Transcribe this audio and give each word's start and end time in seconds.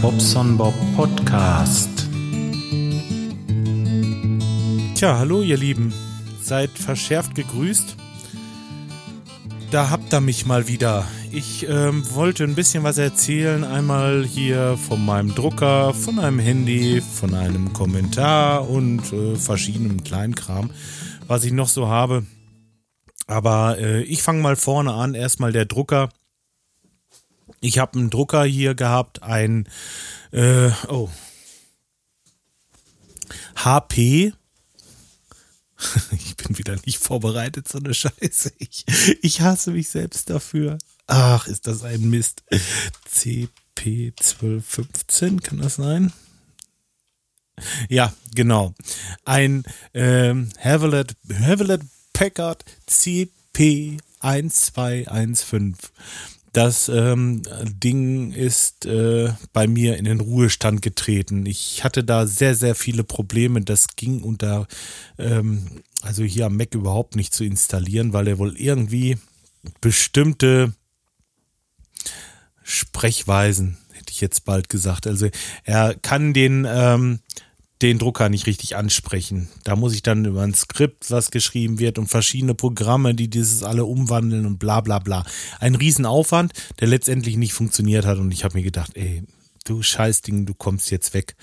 Bobson 0.00 0.56
Bob 0.56 0.74
Podcast. 0.96 2.08
Tja, 4.94 5.18
hallo 5.18 5.42
ihr 5.42 5.56
Lieben. 5.56 5.92
Seid 6.42 6.70
verschärft 6.70 7.34
gegrüßt. 7.34 7.96
Da 9.70 9.90
habt 9.90 10.12
ihr 10.12 10.20
mich 10.20 10.46
mal 10.46 10.68
wieder. 10.68 11.06
Ich 11.32 11.68
ähm, 11.68 12.02
wollte 12.14 12.44
ein 12.44 12.54
bisschen 12.54 12.84
was 12.84 12.96
erzählen. 12.96 13.64
Einmal 13.64 14.24
hier 14.24 14.76
von 14.76 15.04
meinem 15.04 15.34
Drucker, 15.34 15.92
von 15.92 16.18
einem 16.18 16.38
Handy, 16.38 17.00
von 17.00 17.34
einem 17.34 17.72
Kommentar 17.72 18.68
und 18.68 19.12
äh, 19.12 19.36
verschiedenem 19.36 20.04
Kleinkram, 20.04 20.70
was 21.26 21.44
ich 21.44 21.52
noch 21.52 21.68
so 21.68 21.88
habe. 21.88 22.24
Aber 23.26 23.78
äh, 23.78 24.02
ich 24.02 24.22
fange 24.22 24.42
mal 24.42 24.56
vorne 24.56 24.92
an. 24.92 25.14
Erstmal 25.14 25.52
der 25.52 25.64
Drucker. 25.64 26.08
Ich 27.64 27.78
habe 27.78 27.98
einen 27.98 28.10
Drucker 28.10 28.44
hier 28.44 28.74
gehabt, 28.74 29.22
ein 29.22 29.66
äh, 30.32 30.68
oh, 30.88 31.08
HP. 33.56 34.34
Ich 36.12 36.36
bin 36.36 36.58
wieder 36.58 36.76
nicht 36.84 36.98
vorbereitet, 36.98 37.66
so 37.68 37.78
eine 37.78 37.94
Scheiße. 37.94 38.52
Ich, 38.58 38.84
ich 39.22 39.40
hasse 39.40 39.70
mich 39.70 39.88
selbst 39.88 40.28
dafür. 40.28 40.76
Ach, 41.06 41.46
ist 41.46 41.66
das 41.66 41.84
ein 41.84 42.10
Mist. 42.10 42.42
CP1215, 43.10 45.40
kann 45.40 45.56
das 45.58 45.76
sein? 45.76 46.12
Ja, 47.88 48.12
genau. 48.34 48.74
Ein 49.24 49.62
ähm, 49.94 50.50
Havelet, 50.62 51.16
Havelet 51.32 51.80
Packard 52.12 52.62
CP1215. 52.90 55.76
Das 56.54 56.88
ähm, 56.88 57.42
Ding 57.64 58.32
ist 58.32 58.86
äh, 58.86 59.32
bei 59.52 59.66
mir 59.66 59.96
in 59.96 60.04
den 60.04 60.20
Ruhestand 60.20 60.82
getreten. 60.82 61.46
Ich 61.46 61.82
hatte 61.82 62.04
da 62.04 62.28
sehr, 62.28 62.54
sehr 62.54 62.76
viele 62.76 63.02
Probleme. 63.02 63.60
Das 63.60 63.96
ging 63.96 64.22
unter, 64.22 64.68
ähm, 65.18 65.82
also 66.00 66.22
hier 66.22 66.46
am 66.46 66.56
Mac 66.56 66.72
überhaupt 66.76 67.16
nicht 67.16 67.34
zu 67.34 67.42
installieren, 67.42 68.12
weil 68.12 68.28
er 68.28 68.38
wohl 68.38 68.56
irgendwie 68.56 69.18
bestimmte 69.80 70.72
Sprechweisen, 72.62 73.76
hätte 73.92 74.12
ich 74.12 74.20
jetzt 74.20 74.44
bald 74.44 74.68
gesagt. 74.68 75.08
Also 75.08 75.30
er 75.64 75.96
kann 75.96 76.34
den 76.34 76.68
ähm, 76.70 77.18
den 77.82 77.98
Drucker 77.98 78.28
nicht 78.28 78.46
richtig 78.46 78.76
ansprechen. 78.76 79.48
Da 79.64 79.76
muss 79.76 79.94
ich 79.94 80.02
dann 80.02 80.24
über 80.24 80.42
ein 80.42 80.54
Skript, 80.54 81.10
was 81.10 81.30
geschrieben 81.30 81.78
wird 81.78 81.98
und 81.98 82.06
verschiedene 82.06 82.54
Programme, 82.54 83.14
die 83.14 83.28
dieses 83.28 83.62
alle 83.62 83.84
umwandeln 83.84 84.46
und 84.46 84.58
bla 84.58 84.80
bla 84.80 84.98
bla. 85.00 85.24
Ein 85.60 85.74
Riesenaufwand, 85.74 86.52
der 86.80 86.88
letztendlich 86.88 87.36
nicht 87.36 87.52
funktioniert 87.52 88.06
hat 88.06 88.18
und 88.18 88.32
ich 88.32 88.44
habe 88.44 88.56
mir 88.56 88.64
gedacht, 88.64 88.92
ey, 88.94 89.24
du 89.64 89.82
Scheißding, 89.82 90.46
du 90.46 90.54
kommst 90.54 90.90
jetzt 90.90 91.14
weg. 91.14 91.36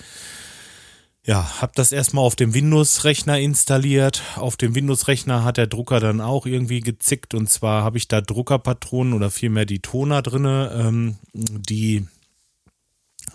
Ja, 1.24 1.60
hab 1.60 1.76
das 1.76 1.92
erstmal 1.92 2.24
auf 2.24 2.34
dem 2.34 2.52
Windows-Rechner 2.52 3.38
installiert. 3.38 4.22
Auf 4.34 4.56
dem 4.56 4.74
Windows-Rechner 4.74 5.44
hat 5.44 5.56
der 5.56 5.68
Drucker 5.68 6.00
dann 6.00 6.20
auch 6.20 6.46
irgendwie 6.46 6.80
gezickt 6.80 7.34
und 7.34 7.48
zwar 7.48 7.84
habe 7.84 7.98
ich 7.98 8.08
da 8.08 8.20
Druckerpatronen 8.20 9.12
oder 9.12 9.30
vielmehr 9.30 9.64
die 9.64 9.78
Toner 9.78 10.22
drinne, 10.22 10.72
ähm, 10.74 11.18
die 11.32 12.08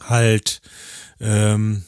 halt 0.02 0.59
ähm, 1.22 1.86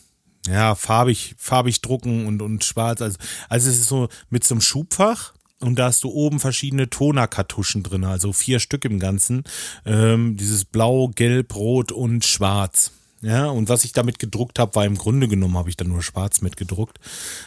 ja, 0.52 0.75
farbig, 0.75 1.36
farbig 1.38 1.81
drucken 1.81 2.25
und, 2.25 2.42
und 2.42 2.64
schwarz. 2.64 3.02
Also, 3.02 3.17
also 3.47 3.69
es 3.69 3.78
ist 3.78 3.88
so 3.88 4.09
mit 4.30 4.44
so 4.44 4.55
einem 4.55 4.61
Schubfach 4.61 5.33
und 5.59 5.78
da 5.78 5.86
hast 5.86 6.03
du 6.03 6.09
oben 6.09 6.39
verschiedene 6.39 6.89
Tonerkartuschen 6.89 7.83
drin, 7.83 8.03
also 8.05 8.33
vier 8.33 8.59
Stück 8.59 8.86
im 8.86 9.00
Ganzen. 9.00 9.43
Ähm, 9.86 10.38
dieses 10.38 10.65
Blau, 10.65 11.09
Gelb, 11.09 11.55
Rot 11.55 11.92
und 11.92 12.26
Schwarz. 12.26 12.92
Ja, 13.21 13.48
und 13.48 13.67
was 13.67 13.83
ich 13.83 13.92
damit 13.92 14.17
gedruckt 14.17 14.59
habe, 14.59 14.76
war 14.76 14.86
im 14.86 14.98
Grunde 14.98 15.27
genommen, 15.27 15.58
habe 15.58 15.70
ich 15.70 15.76
dann 15.76 15.89
nur 15.89 16.02
schwarz 16.02 16.39
mitgedruckt. 16.42 16.99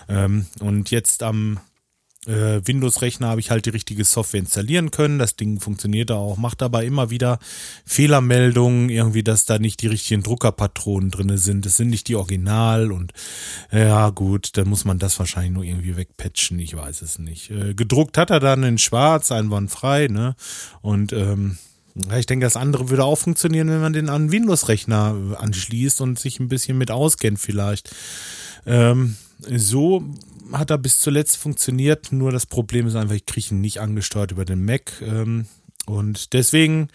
Ähm, 0.09 0.47
und 0.61 0.91
jetzt 0.91 1.23
am 1.23 1.61
äh, 2.27 2.61
Windows-Rechner 2.65 3.29
habe 3.29 3.41
ich 3.41 3.51
halt 3.51 3.67
die 3.67 3.71
richtige 3.71 4.05
Software 4.05 4.41
installieren 4.41 4.91
können. 4.91 5.19
Das 5.19 5.37
Ding 5.37 5.59
funktioniert 5.61 6.11
da 6.11 6.17
auch, 6.17 6.37
macht 6.37 6.63
aber 6.63 6.85
immer 6.85 7.11
wieder 7.11 7.39
Fehlermeldungen, 7.85 8.89
irgendwie, 8.89 9.23
dass 9.23 9.45
da 9.45 9.59
nicht 9.59 9.83
die 9.83 9.89
richtigen 9.89 10.23
Druckerpatronen 10.23 11.11
drinne 11.11 11.39
sind. 11.39 11.67
Das 11.67 11.77
sind 11.77 11.91
nicht 11.91 12.09
die 12.09 12.17
Original 12.17 12.93
und 12.93 13.13
ja 13.73 14.11
gut, 14.11 14.57
dann 14.57 14.69
muss 14.69 14.85
man 14.85 14.99
das 14.99 15.19
wahrscheinlich 15.19 15.53
nur 15.53 15.65
irgendwie 15.65 15.97
wegpatchen. 15.97 16.59
Ich 16.59 16.77
weiß 16.77 17.03
es 17.03 17.19
nicht. 17.19 17.51
Äh, 17.51 17.75
gedruckt 17.75 18.17
hat 18.19 18.31
er 18.31 18.41
dann 18.41 18.63
in 18.63 18.79
Schwarz, 18.79 19.33
einwandfrei, 19.33 20.07
ne? 20.09 20.37
Und 20.81 21.13
ähm, 21.13 21.59
ich 22.17 22.27
denke, 22.27 22.47
das 22.47 22.57
andere 22.57 22.89
würde 22.89 23.05
auch 23.05 23.19
funktionieren, 23.19 23.69
wenn 23.69 23.81
man 23.81 23.93
den 23.93 24.09
an 24.09 24.33
Windows-Rechner 24.33 25.17
äh, 25.33 25.37
anschließt 25.37 26.01
und 26.01 26.19
sich 26.19 26.41
ein 26.41 26.49
bisschen 26.49 26.79
mit 26.79 26.91
auskennt 26.91 27.39
vielleicht. 27.39 27.95
Ähm, 28.65 29.17
so 29.41 30.05
hat 30.53 30.71
er 30.71 30.79
bis 30.79 30.99
zuletzt 30.99 31.37
funktioniert, 31.37 32.13
nur 32.13 32.33
das 32.33 32.47
Problem 32.47 32.87
ist 32.87 32.97
einfach, 32.97 33.15
ich 33.15 33.27
kriege 33.27 33.49
ihn 33.51 33.61
nicht 33.61 33.81
angesteuert 33.81 34.33
über 34.33 34.45
den 34.45 34.65
Mac. 34.65 35.01
Ähm, 35.03 35.47
und 35.87 36.33
deswegen 36.33 36.89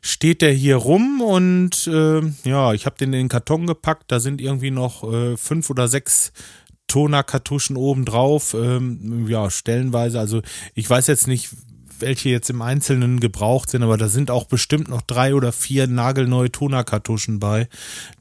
steht 0.00 0.42
der 0.42 0.52
hier 0.52 0.76
rum 0.76 1.20
und 1.20 1.88
äh, 1.88 2.20
ja, 2.44 2.72
ich 2.72 2.86
habe 2.86 2.96
den 2.96 3.12
in 3.12 3.20
den 3.20 3.28
Karton 3.28 3.66
gepackt. 3.66 4.12
Da 4.12 4.20
sind 4.20 4.40
irgendwie 4.40 4.70
noch 4.70 5.02
äh, 5.12 5.36
fünf 5.36 5.70
oder 5.70 5.88
sechs 5.88 6.32
Tonerkartuschen 6.86 7.76
oben 7.76 8.04
drauf. 8.04 8.54
Ähm, 8.54 9.26
ja, 9.28 9.50
stellenweise. 9.50 10.20
Also 10.20 10.42
ich 10.74 10.88
weiß 10.88 11.08
jetzt 11.08 11.26
nicht, 11.26 11.50
welche 12.00 12.28
jetzt 12.28 12.50
im 12.50 12.62
Einzelnen 12.62 13.20
gebraucht 13.20 13.70
sind, 13.70 13.82
aber 13.82 13.96
da 13.96 14.08
sind 14.08 14.30
auch 14.30 14.44
bestimmt 14.44 14.88
noch 14.88 15.02
drei 15.02 15.34
oder 15.34 15.52
vier 15.52 15.86
nagelneue 15.86 16.50
Tonerkartuschen 16.50 17.38
bei. 17.38 17.68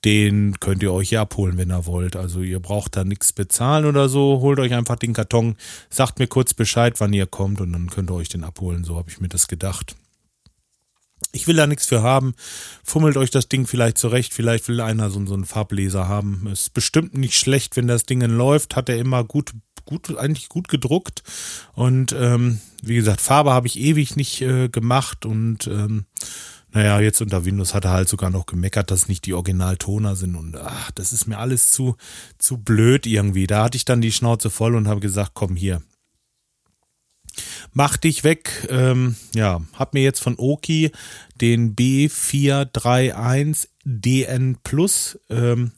Den 0.05 0.59
könnt 0.59 0.83
ihr 0.83 0.93
euch 0.93 1.11
ja 1.11 1.21
abholen, 1.21 1.57
wenn 1.57 1.71
ihr 1.71 1.85
wollt. 1.85 2.15
Also 2.15 2.41
ihr 2.41 2.59
braucht 2.59 2.95
da 2.95 3.03
nichts 3.03 3.33
bezahlen 3.33 3.85
oder 3.85 4.09
so. 4.09 4.39
Holt 4.41 4.59
euch 4.59 4.73
einfach 4.73 4.97
den 4.97 5.13
Karton, 5.13 5.55
sagt 5.89 6.19
mir 6.19 6.27
kurz 6.27 6.53
Bescheid, 6.53 6.99
wann 6.99 7.13
ihr 7.13 7.27
kommt 7.27 7.61
und 7.61 7.73
dann 7.73 7.89
könnt 7.89 8.09
ihr 8.11 8.15
euch 8.15 8.29
den 8.29 8.43
abholen. 8.43 8.83
So 8.83 8.95
habe 8.95 9.09
ich 9.09 9.19
mir 9.19 9.29
das 9.29 9.47
gedacht. 9.47 9.95
Ich 11.31 11.47
will 11.47 11.55
da 11.55 11.67
nichts 11.67 11.85
für 11.85 12.01
haben. 12.01 12.35
Fummelt 12.83 13.17
euch 13.17 13.29
das 13.31 13.49
Ding 13.49 13.67
vielleicht 13.67 13.97
zurecht. 13.97 14.33
Vielleicht 14.33 14.67
will 14.67 14.81
einer 14.81 15.09
so, 15.09 15.23
so 15.25 15.33
einen 15.33 15.45
Farbleser 15.45 16.07
haben. 16.07 16.47
Ist 16.51 16.73
bestimmt 16.73 17.15
nicht 17.15 17.35
schlecht, 17.35 17.75
wenn 17.75 17.87
das 17.87 18.03
Ding 18.03 18.21
läuft. 18.21 18.75
Hat 18.75 18.89
er 18.89 18.97
immer 18.97 19.23
gut 19.23 19.51
gut, 19.87 20.15
eigentlich 20.15 20.49
gut 20.49 20.67
gedruckt. 20.67 21.23
Und 21.73 22.13
ähm, 22.13 22.59
wie 22.83 22.95
gesagt, 22.95 23.21
Farbe 23.21 23.53
habe 23.53 23.65
ich 23.65 23.79
ewig 23.79 24.15
nicht 24.15 24.41
äh, 24.41 24.69
gemacht 24.69 25.25
und 25.25 25.65
ähm, 25.65 26.05
naja, 26.71 26.99
jetzt 26.99 27.21
unter 27.21 27.45
Windows 27.45 27.73
hat 27.73 27.85
er 27.85 27.91
halt 27.91 28.09
sogar 28.09 28.29
noch 28.29 28.45
gemeckert, 28.45 28.91
dass 28.91 29.07
nicht 29.07 29.25
die 29.25 29.33
Originaltoner 29.33 30.15
sind 30.15 30.35
und 30.35 30.57
ach, 30.57 30.91
das 30.91 31.11
ist 31.13 31.25
mir 31.25 31.39
alles 31.39 31.71
zu, 31.71 31.95
zu 32.37 32.57
blöd 32.57 33.07
irgendwie. 33.07 33.47
Da 33.47 33.63
hatte 33.63 33.77
ich 33.77 33.85
dann 33.85 34.01
die 34.01 34.11
Schnauze 34.11 34.51
voll 34.51 34.75
und 34.75 34.87
habe 34.87 34.99
gesagt, 34.99 35.31
komm 35.33 35.55
hier. 35.55 35.81
Mach 37.73 37.97
dich 37.97 38.23
weg. 38.23 38.67
Ähm, 38.69 39.15
ja, 39.33 39.61
hab 39.73 39.93
mir 39.93 40.03
jetzt 40.03 40.19
von 40.19 40.35
Oki 40.37 40.91
den 41.39 41.75
B431 41.75 43.67
DN 43.83 44.57
Plus 44.63 45.19
ähm, 45.29 45.71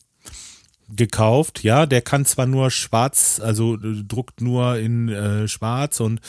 gekauft. 0.96 1.64
Ja, 1.64 1.86
der 1.86 2.02
kann 2.02 2.26
zwar 2.26 2.46
nur 2.46 2.72
schwarz, 2.72 3.40
also 3.44 3.76
äh, 3.76 4.04
druckt 4.08 4.42
nur 4.42 4.78
in 4.78 5.10
äh, 5.10 5.48
schwarz 5.48 6.00
und 6.00 6.20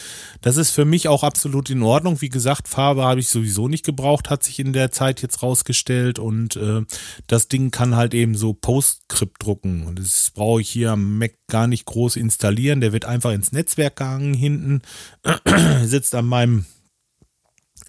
das 0.43 0.57
ist 0.57 0.71
für 0.71 0.85
mich 0.85 1.09
auch 1.09 1.23
absolut 1.23 1.71
in 1.71 1.83
Ordnung. 1.83 2.21
Wie 2.21 2.29
gesagt, 2.29 2.69
Farbe 2.69 3.05
habe 3.05 3.21
ich 3.21 3.29
sowieso 3.29 3.69
nicht 3.69 3.85
gebraucht, 3.85 4.31
hat 4.31 4.43
sich 4.43 4.59
in 4.59 4.73
der 4.73 4.91
Zeit 4.91 5.23
jetzt 5.23 5.43
rausgestellt 5.43 6.19
und 6.19 6.57
äh, 6.57 6.83
das 7.27 7.49
Ding 7.49 7.71
kann 7.71 7.97
halt 7.97 8.15
eben 8.15 8.35
so 8.35 8.53
Postscript 8.53 9.43
drucken 9.43 9.87
und 9.87 9.99
das 9.99 10.31
brauche 10.35 10.61
ich 10.61 10.71
hier 10.71 10.93
am 10.93 11.19
Mac 11.19 11.33
gar 11.49 11.67
nicht 11.67 11.87
groß 11.87 12.17
installieren. 12.17 12.81
Der 12.81 12.93
wird 12.93 13.05
einfach 13.05 13.33
ins 13.33 13.53
Netzwerk 13.53 13.97
gehangen 13.97 14.35
hinten, 14.35 14.83
sitzt 15.85 16.15
an 16.15 16.27
meinem 16.27 16.67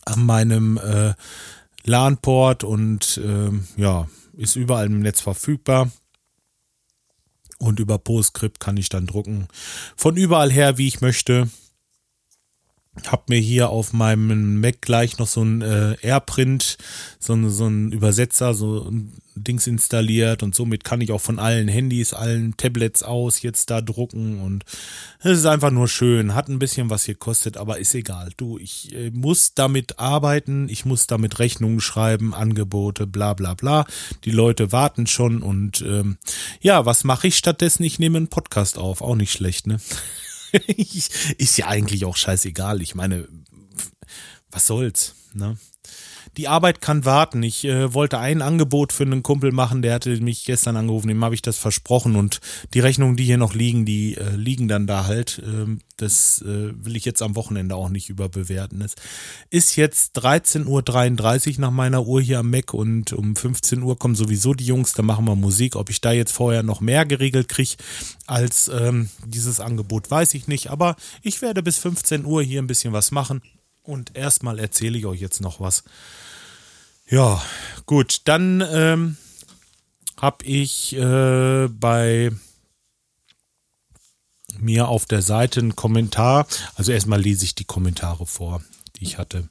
an 0.06 0.26
meinem 0.26 0.78
äh, 0.78 1.14
LAN-Port 1.84 2.64
und 2.64 3.20
äh, 3.24 3.52
ja, 3.80 4.08
ist 4.34 4.56
überall 4.56 4.88
im 4.88 5.02
Netz 5.02 5.22
verfügbar. 5.22 5.92
Und 7.62 7.80
über 7.80 8.00
PostScript 8.00 8.60
kann 8.60 8.76
ich 8.76 8.90
dann 8.90 9.06
drucken. 9.06 9.48
Von 9.96 10.18
überall 10.18 10.52
her, 10.52 10.80
wie 10.80 10.88
ich 10.88 11.00
möchte. 11.00 11.48
Hab 13.08 13.30
mir 13.30 13.40
hier 13.40 13.70
auf 13.70 13.94
meinem 13.94 14.60
Mac 14.60 14.82
gleich 14.82 15.18
noch 15.18 15.28
so 15.28 15.42
ein 15.42 15.62
äh, 15.62 15.96
AirPrint, 16.02 16.78
so, 17.20 17.34
ein, 17.34 17.50
so 17.50 17.66
ein 17.66 17.94
Übersetzer, 17.94 18.54
so 18.54 18.90
ein 18.90 19.14
Dings 19.36 19.66
installiert 19.66 20.44
und 20.44 20.56
somit 20.56 20.84
kann 20.84 21.00
ich 21.00 21.14
auch 21.14 21.22
von 21.22 21.40
allen 21.40 21.70
Handys, 21.70 22.14
allen 22.14 22.58
Tablets 22.58 23.02
aus 23.02 23.42
jetzt 23.42 23.70
da 23.70 23.80
drucken 23.80 24.42
und 24.42 24.66
es 25.20 25.40
ist 25.40 25.46
einfach 25.46 25.72
nur 25.72 25.88
schön. 25.88 26.36
Hat 26.36 26.50
ein 26.50 26.60
bisschen 26.60 26.90
was 26.90 27.06
hier 27.06 27.16
kostet, 27.16 27.56
aber 27.56 27.80
ist 27.80 27.96
egal. 27.96 28.32
Du, 28.36 28.58
ich 28.58 28.94
äh, 28.94 29.10
muss 29.12 29.54
damit 29.54 29.98
arbeiten, 30.00 30.68
ich 30.68 30.84
muss 30.84 31.08
damit 31.08 31.40
Rechnungen 31.40 31.80
schreiben, 31.80 32.34
Angebote, 32.34 33.08
bla 33.08 33.34
bla 33.34 33.54
bla. 33.54 33.86
Die 34.26 34.32
Leute 34.32 34.74
warten 34.74 35.08
schon 35.08 35.42
und 35.42 35.82
ähm, 35.82 36.18
ja, 36.60 36.86
was 36.86 37.06
mache 37.06 37.28
ich 37.28 37.38
stattdessen? 37.38 37.84
Ich 37.84 38.00
nehme 38.00 38.18
einen 38.18 38.28
Podcast 38.28 38.78
auf, 38.78 39.02
auch 39.02 39.16
nicht 39.16 39.32
schlecht, 39.32 39.66
ne? 39.66 39.80
ist 41.38 41.58
ja 41.58 41.68
eigentlich 41.68 42.06
auch 42.06 42.18
scheißegal. 42.18 42.82
Ich 42.82 42.96
meine, 42.96 43.28
was 44.50 44.68
soll's, 44.68 45.16
ne? 45.34 45.58
Die 46.38 46.48
Arbeit 46.48 46.82
kann 46.82 47.06
warten. 47.06 47.44
Ich 47.44 47.66
äh, 47.66 47.94
wollte 47.94 48.20
ein 48.20 48.42
Angebot 48.42 48.94
für 48.94 49.04
einen 49.04 49.24
Kumpel 49.24 49.52
machen, 49.52 49.82
der 49.82 49.96
hatte 49.96 50.16
mich 50.22 50.46
gestern 50.46 50.78
angerufen, 50.78 51.08
dem 51.08 51.24
habe 51.24 51.36
ich 51.36 51.42
das 51.42 51.58
versprochen 51.58 52.16
und 52.16 52.40
die 52.74 52.80
Rechnungen, 52.80 53.18
die 53.18 53.26
hier 53.26 53.38
noch 53.38 53.54
liegen, 53.54 53.86
die 53.86 54.16
äh, 54.16 54.36
liegen 54.36 54.68
dann 54.68 54.88
da 54.88 55.06
halt. 55.06 55.42
Ähm, 55.46 55.80
das 55.98 56.42
äh, 56.42 56.74
will 56.84 56.96
ich 56.96 57.06
jetzt 57.06 57.22
am 57.22 57.36
Wochenende 57.36 57.76
auch 57.76 57.90
nicht 57.90 58.10
überbewerten. 58.10 58.82
Es 58.82 58.96
ist 59.50 59.76
jetzt 59.76 60.18
13.33 60.18 61.56
Uhr 61.56 61.62
nach 61.62 61.72
meiner 61.72 62.06
Uhr 62.06 62.22
hier 62.22 62.40
am 62.40 62.50
Mac 62.50 62.74
und 62.74 63.14
um 63.14 63.36
15 63.36 63.84
Uhr 63.84 64.00
kommen 64.00 64.16
sowieso 64.16 64.54
die 64.54 64.66
Jungs, 64.66 64.94
da 64.94 65.04
machen 65.04 65.26
wir 65.26 65.36
Musik. 65.36 65.76
Ob 65.76 65.90
ich 65.90 66.02
da 66.02 66.12
jetzt 66.12 66.32
vorher 66.32 66.64
noch 66.64 66.82
mehr 66.82 67.06
geregelt 67.06 67.50
kriege 67.50 67.76
als 68.26 68.70
ähm, 68.70 69.10
dieses 69.26 69.60
Angebot, 69.60 70.10
weiß 70.10 70.34
ich 70.34 70.48
nicht. 70.48 70.72
Aber 70.72 70.96
ich 71.22 71.42
werde 71.42 71.62
bis 71.62 71.78
15 71.78 72.26
Uhr 72.26 72.42
hier 72.42 72.62
ein 72.62 72.68
bisschen 72.68 72.94
was 72.94 73.12
machen. 73.12 73.42
Und 73.84 74.16
erstmal 74.16 74.60
erzähle 74.60 74.98
ich 74.98 75.06
euch 75.06 75.20
jetzt 75.20 75.42
noch 75.42 75.60
was. 75.60 75.84
Ja, 77.10 77.42
gut, 77.86 78.22
dann 78.26 78.64
ähm, 78.72 79.18
habe 80.18 80.46
ich 80.46 80.96
äh, 80.96 81.68
bei 81.68 82.32
mir 84.60 84.88
auf 84.88 85.06
der 85.06 85.22
Seite 85.22 85.60
einen 85.60 85.76
Kommentar. 85.76 86.48
Also 86.76 86.92
erstmal 86.92 87.20
lese 87.20 87.44
ich 87.46 87.56
die 87.56 87.66
Kommentare 87.66 88.26
vor, 88.26 88.64
die 88.98 89.04
ich 89.04 89.18
hatte. 89.18 89.50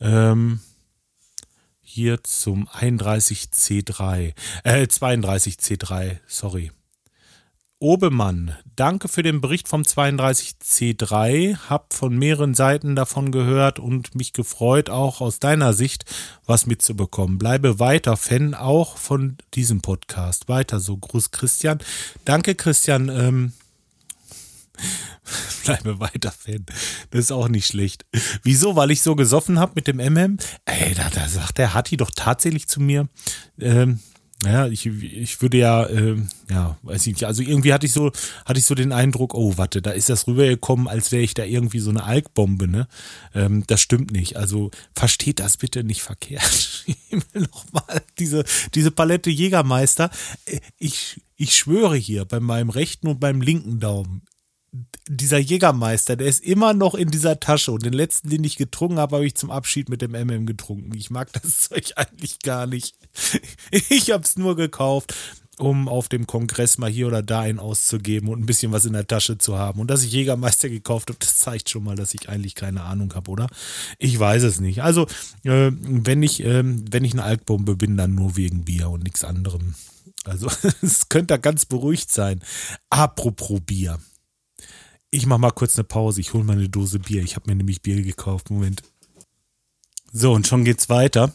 Ähm, 0.00 0.60
hier 1.80 2.24
zum 2.24 2.68
31C3, 2.68 4.34
äh, 4.64 4.82
32C3, 4.82 6.18
sorry. 6.26 6.72
Obemann, 7.82 8.56
danke 8.76 9.08
für 9.08 9.24
den 9.24 9.40
Bericht 9.40 9.66
vom 9.66 9.82
32C3. 9.82 11.56
Hab 11.68 11.92
von 11.92 12.16
mehreren 12.16 12.54
Seiten 12.54 12.94
davon 12.94 13.32
gehört 13.32 13.80
und 13.80 14.14
mich 14.14 14.32
gefreut, 14.32 14.88
auch 14.88 15.20
aus 15.20 15.40
deiner 15.40 15.72
Sicht 15.72 16.04
was 16.46 16.66
mitzubekommen. 16.66 17.38
Bleibe 17.38 17.80
weiter 17.80 18.16
Fan 18.16 18.54
auch 18.54 18.98
von 18.98 19.36
diesem 19.54 19.80
Podcast. 19.80 20.48
Weiter 20.48 20.78
so. 20.78 20.96
Gruß 20.96 21.32
Christian. 21.32 21.80
Danke 22.24 22.54
Christian. 22.54 23.08
Ähm, 23.08 23.52
bleibe 25.64 25.98
weiter 25.98 26.30
Fan. 26.30 26.64
Das 27.10 27.20
ist 27.22 27.32
auch 27.32 27.48
nicht 27.48 27.66
schlecht. 27.66 28.06
Wieso? 28.44 28.76
Weil 28.76 28.92
ich 28.92 29.02
so 29.02 29.16
gesoffen 29.16 29.58
habe 29.58 29.72
mit 29.74 29.88
dem 29.88 29.96
MM? 29.96 30.38
Ey, 30.66 30.94
da, 30.94 31.10
da 31.10 31.26
sagt 31.28 31.58
der 31.58 31.74
Hatti 31.74 31.96
doch 31.96 32.12
tatsächlich 32.14 32.68
zu 32.68 32.80
mir, 32.80 33.08
ähm, 33.58 33.98
ja, 34.44 34.66
ich, 34.66 34.86
ich 34.86 35.40
würde 35.40 35.58
ja, 35.58 35.84
äh, 35.84 36.16
ja, 36.50 36.76
weiß 36.82 37.06
ich 37.06 37.14
nicht, 37.14 37.24
also 37.24 37.42
irgendwie 37.42 37.72
hatte 37.72 37.86
ich 37.86 37.92
so, 37.92 38.10
hatte 38.44 38.58
ich 38.58 38.64
so 38.64 38.74
den 38.74 38.92
Eindruck, 38.92 39.34
oh, 39.34 39.56
warte, 39.56 39.82
da 39.82 39.90
ist 39.90 40.08
das 40.08 40.26
rübergekommen, 40.26 40.88
als 40.88 41.12
wäre 41.12 41.22
ich 41.22 41.34
da 41.34 41.44
irgendwie 41.44 41.78
so 41.78 41.90
eine 41.90 42.04
Alkbombe, 42.04 42.68
ne? 42.68 42.88
Ähm, 43.34 43.64
das 43.66 43.80
stimmt 43.80 44.12
nicht. 44.12 44.36
Also 44.36 44.70
versteht 44.94 45.40
das 45.40 45.56
bitte 45.56 45.84
nicht 45.84 46.02
verkehrt. 46.02 46.84
Nochmal, 47.34 48.02
diese, 48.18 48.44
diese 48.74 48.90
Palette 48.90 49.30
Jägermeister. 49.30 50.10
Äh, 50.46 50.60
ich, 50.78 51.20
ich 51.36 51.54
schwöre 51.56 51.96
hier 51.96 52.24
bei 52.24 52.40
meinem 52.40 52.70
rechten 52.70 53.08
und 53.08 53.20
beim 53.20 53.40
linken 53.40 53.80
Daumen, 53.80 54.22
dieser 55.08 55.38
Jägermeister, 55.38 56.16
der 56.16 56.26
ist 56.26 56.42
immer 56.42 56.72
noch 56.72 56.94
in 56.94 57.10
dieser 57.10 57.40
Tasche. 57.40 57.72
Und 57.72 57.84
den 57.84 57.92
letzten, 57.92 58.30
den 58.30 58.44
ich 58.44 58.56
getrunken 58.56 58.98
habe, 58.98 59.16
habe 59.16 59.26
ich 59.26 59.34
zum 59.34 59.50
Abschied 59.50 59.88
mit 59.88 60.00
dem 60.00 60.12
MM 60.12 60.46
getrunken. 60.46 60.94
Ich 60.94 61.10
mag 61.10 61.32
das 61.32 61.58
Zeug 61.68 61.92
eigentlich 61.96 62.38
gar 62.40 62.66
nicht. 62.66 62.96
Ich 63.70 64.10
habe 64.10 64.24
es 64.24 64.36
nur 64.36 64.56
gekauft, 64.56 65.14
um 65.58 65.88
auf 65.88 66.08
dem 66.08 66.26
Kongress 66.26 66.78
mal 66.78 66.90
hier 66.90 67.06
oder 67.06 67.22
da 67.22 67.40
einen 67.40 67.58
auszugeben 67.58 68.28
und 68.28 68.40
ein 68.40 68.46
bisschen 68.46 68.72
was 68.72 68.86
in 68.86 68.94
der 68.94 69.06
Tasche 69.06 69.36
zu 69.36 69.58
haben. 69.58 69.80
Und 69.80 69.90
dass 69.90 70.02
ich 70.02 70.12
Jägermeister 70.12 70.70
gekauft 70.70 71.10
habe, 71.10 71.18
das 71.18 71.38
zeigt 71.38 71.68
schon 71.68 71.84
mal, 71.84 71.96
dass 71.96 72.14
ich 72.14 72.30
eigentlich 72.30 72.54
keine 72.54 72.82
Ahnung 72.82 73.12
habe, 73.14 73.30
oder? 73.30 73.48
Ich 73.98 74.18
weiß 74.18 74.42
es 74.44 74.60
nicht. 74.60 74.82
Also, 74.82 75.06
äh, 75.44 75.70
wenn 75.72 76.22
ich, 76.22 76.42
äh, 76.42 76.62
wenn 76.64 77.04
ich 77.04 77.12
eine 77.12 77.24
Alkbombe 77.24 77.76
bin, 77.76 77.98
dann 77.98 78.14
nur 78.14 78.36
wegen 78.36 78.64
Bier 78.64 78.88
und 78.88 79.04
nichts 79.04 79.24
anderem. 79.24 79.74
Also, 80.24 80.48
es 80.82 81.10
könnte 81.10 81.38
ganz 81.38 81.66
beruhigt 81.66 82.10
sein. 82.10 82.42
Apropos 82.88 83.60
Bier. 83.60 83.98
Ich 85.14 85.26
mach 85.26 85.36
mal 85.36 85.50
kurz 85.50 85.76
eine 85.76 85.84
Pause. 85.84 86.22
Ich 86.22 86.32
hole 86.32 86.42
mal 86.42 86.54
eine 86.54 86.70
Dose 86.70 86.98
Bier. 86.98 87.22
Ich 87.22 87.36
habe 87.36 87.50
mir 87.50 87.54
nämlich 87.54 87.82
Bier 87.82 88.00
gekauft. 88.00 88.48
Moment. 88.48 88.82
So, 90.10 90.32
und 90.32 90.46
schon 90.46 90.64
geht's 90.64 90.88
weiter. 90.88 91.34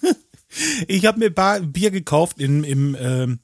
ich 0.88 1.04
habe 1.04 1.18
mir 1.18 1.30
Bier 1.30 1.90
gekauft 1.90 2.40
im, 2.40 2.64
ähm, 2.64 3.38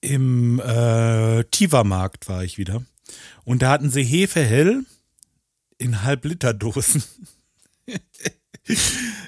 im 0.00 0.58
äh, 0.58 1.44
Tiva-Markt 1.44 2.28
war 2.28 2.42
ich 2.42 2.58
wieder. 2.58 2.84
Und 3.44 3.62
da 3.62 3.70
hatten 3.70 3.88
sie 3.88 4.02
Hefe 4.02 4.42
hell 4.42 4.84
in 5.78 6.02
Halb-Liter-Dosen. 6.02 7.04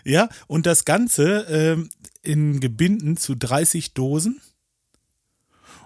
ja, 0.05 0.29
und 0.49 0.67
das 0.67 0.85
Ganze 0.85 1.47
ähm, 1.49 1.91
in 2.23 2.59
Gebinden 2.59 3.17
zu 3.17 3.37
30 3.37 3.95
Dosen. 3.95 4.41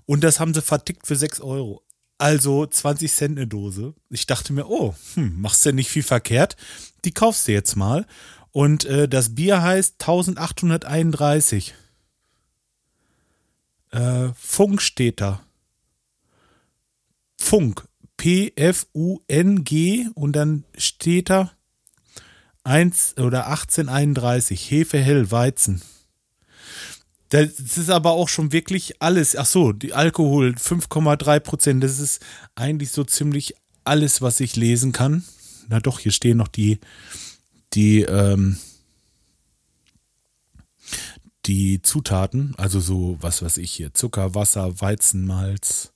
Und 0.06 0.24
das 0.24 0.40
haben 0.40 0.54
sie 0.54 0.62
vertickt 0.62 1.06
für 1.06 1.16
6 1.16 1.42
Euro. 1.42 1.82
Also 2.22 2.64
20 2.64 3.12
Cent 3.12 3.36
eine 3.36 3.48
Dose. 3.48 3.94
Ich 4.08 4.26
dachte 4.26 4.52
mir, 4.52 4.70
oh, 4.70 4.94
hm, 5.14 5.40
machst 5.40 5.66
du 5.66 5.72
nicht 5.72 5.90
viel 5.90 6.04
verkehrt. 6.04 6.56
Die 7.04 7.10
kaufst 7.10 7.48
du 7.48 7.52
jetzt 7.52 7.74
mal. 7.74 8.06
Und 8.52 8.84
äh, 8.84 9.08
das 9.08 9.34
Bier 9.34 9.60
heißt 9.60 9.94
1831. 9.94 11.74
Äh, 13.90 14.28
Funk 14.36 14.80
steht 14.80 15.20
da. 15.20 15.44
Funk. 17.40 17.88
P-F-U-N-G 18.18 20.06
und 20.14 20.36
dann 20.36 20.62
steht 20.78 21.28
da 21.28 21.50
1 22.62 23.16
oder 23.18 23.48
1831. 23.48 24.70
Hefe 24.70 25.00
hell 25.00 25.32
Weizen. 25.32 25.82
Das 27.32 27.78
ist 27.78 27.88
aber 27.88 28.10
auch 28.10 28.28
schon 28.28 28.52
wirklich 28.52 29.00
alles. 29.00 29.36
Ach 29.36 29.46
so, 29.46 29.72
die 29.72 29.94
Alkohol 29.94 30.50
5,3 30.50 31.40
Prozent. 31.40 31.82
Das 31.82 31.98
ist 31.98 32.20
eigentlich 32.56 32.90
so 32.90 33.04
ziemlich 33.04 33.54
alles, 33.84 34.20
was 34.20 34.38
ich 34.40 34.54
lesen 34.54 34.92
kann. 34.92 35.24
Na 35.68 35.80
doch, 35.80 35.98
hier 35.98 36.12
stehen 36.12 36.36
noch 36.36 36.48
die, 36.48 36.78
die, 37.72 38.02
ähm, 38.02 38.58
die 41.46 41.80
Zutaten. 41.80 42.52
Also 42.58 42.80
so, 42.80 43.16
was 43.22 43.40
weiß 43.40 43.56
ich 43.56 43.72
hier. 43.72 43.94
Zucker, 43.94 44.34
Wasser, 44.34 44.82
Weizenmalz 44.82 45.94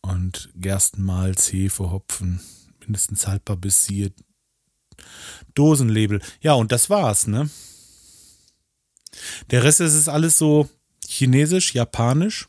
und 0.00 0.50
Gerstenmalz, 0.56 1.52
Hefe, 1.52 1.92
Hopfen. 1.92 2.40
Mindestens 2.80 3.28
haltbar 3.28 3.56
bis 3.56 3.86
hier. 3.86 4.10
Dosenlabel. 5.54 6.20
Ja, 6.40 6.54
und 6.54 6.72
das 6.72 6.90
war's, 6.90 7.28
ne? 7.28 7.48
Der 9.50 9.64
Rest 9.64 9.80
ist 9.80 9.94
es 9.94 10.08
alles 10.08 10.38
so 10.38 10.68
chinesisch, 11.06 11.74
japanisch. 11.74 12.48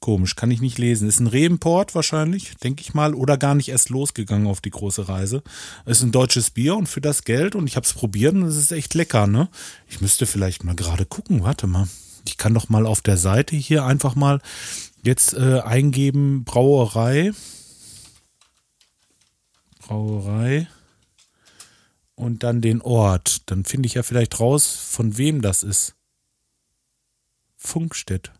Komisch, 0.00 0.34
kann 0.34 0.50
ich 0.50 0.60
nicht 0.60 0.78
lesen. 0.78 1.08
Ist 1.08 1.20
ein 1.20 1.28
Reimport 1.28 1.94
wahrscheinlich, 1.94 2.56
denke 2.56 2.80
ich 2.80 2.92
mal, 2.92 3.14
oder 3.14 3.38
gar 3.38 3.54
nicht 3.54 3.68
erst 3.68 3.88
losgegangen 3.88 4.48
auf 4.48 4.60
die 4.60 4.70
große 4.70 5.08
Reise. 5.08 5.44
Ist 5.86 6.02
ein 6.02 6.10
deutsches 6.10 6.50
Bier 6.50 6.74
und 6.74 6.88
für 6.88 7.00
das 7.00 7.22
Geld 7.22 7.54
und 7.54 7.68
ich 7.68 7.76
habe 7.76 7.86
es 7.86 7.92
probiert 7.92 8.34
und 8.34 8.42
es 8.42 8.56
ist 8.56 8.72
echt 8.72 8.94
lecker, 8.94 9.28
ne? 9.28 9.48
Ich 9.88 10.00
müsste 10.00 10.26
vielleicht 10.26 10.64
mal 10.64 10.74
gerade 10.74 11.06
gucken, 11.06 11.44
warte 11.44 11.68
mal. 11.68 11.88
Ich 12.26 12.36
kann 12.36 12.52
doch 12.52 12.68
mal 12.68 12.84
auf 12.84 13.00
der 13.00 13.16
Seite 13.16 13.54
hier 13.54 13.84
einfach 13.84 14.16
mal 14.16 14.40
jetzt 15.04 15.34
äh, 15.34 15.60
eingeben 15.60 16.42
Brauerei. 16.42 17.30
Brauerei 19.78 20.66
und 22.14 22.42
dann 22.42 22.60
den 22.60 22.80
Ort. 22.80 23.50
Dann 23.50 23.64
finde 23.64 23.86
ich 23.86 23.94
ja 23.94 24.02
vielleicht 24.02 24.40
raus, 24.40 24.74
von 24.74 25.16
wem 25.18 25.42
das 25.42 25.62
ist. 25.62 25.94
Funkstedt. 27.56 28.32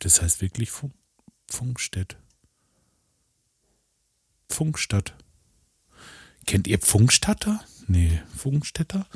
Das 0.00 0.20
heißt 0.20 0.40
wirklich 0.40 0.70
Funk, 0.70 0.94
Funkstedt. 1.48 2.16
Funkstadt. 4.48 5.14
Kennt 6.46 6.66
ihr 6.66 6.80
Funkstatter? 6.80 7.64
Nee, 7.86 8.22
Funkstädter? 8.36 9.06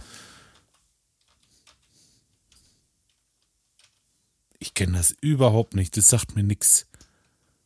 Ich 4.58 4.75
kenne 4.75 4.96
das 4.96 5.14
überhaupt 5.20 5.75
nicht. 5.75 5.96
Das 5.96 6.08
sagt 6.08 6.34
mir 6.34 6.42
nichts. 6.42 6.87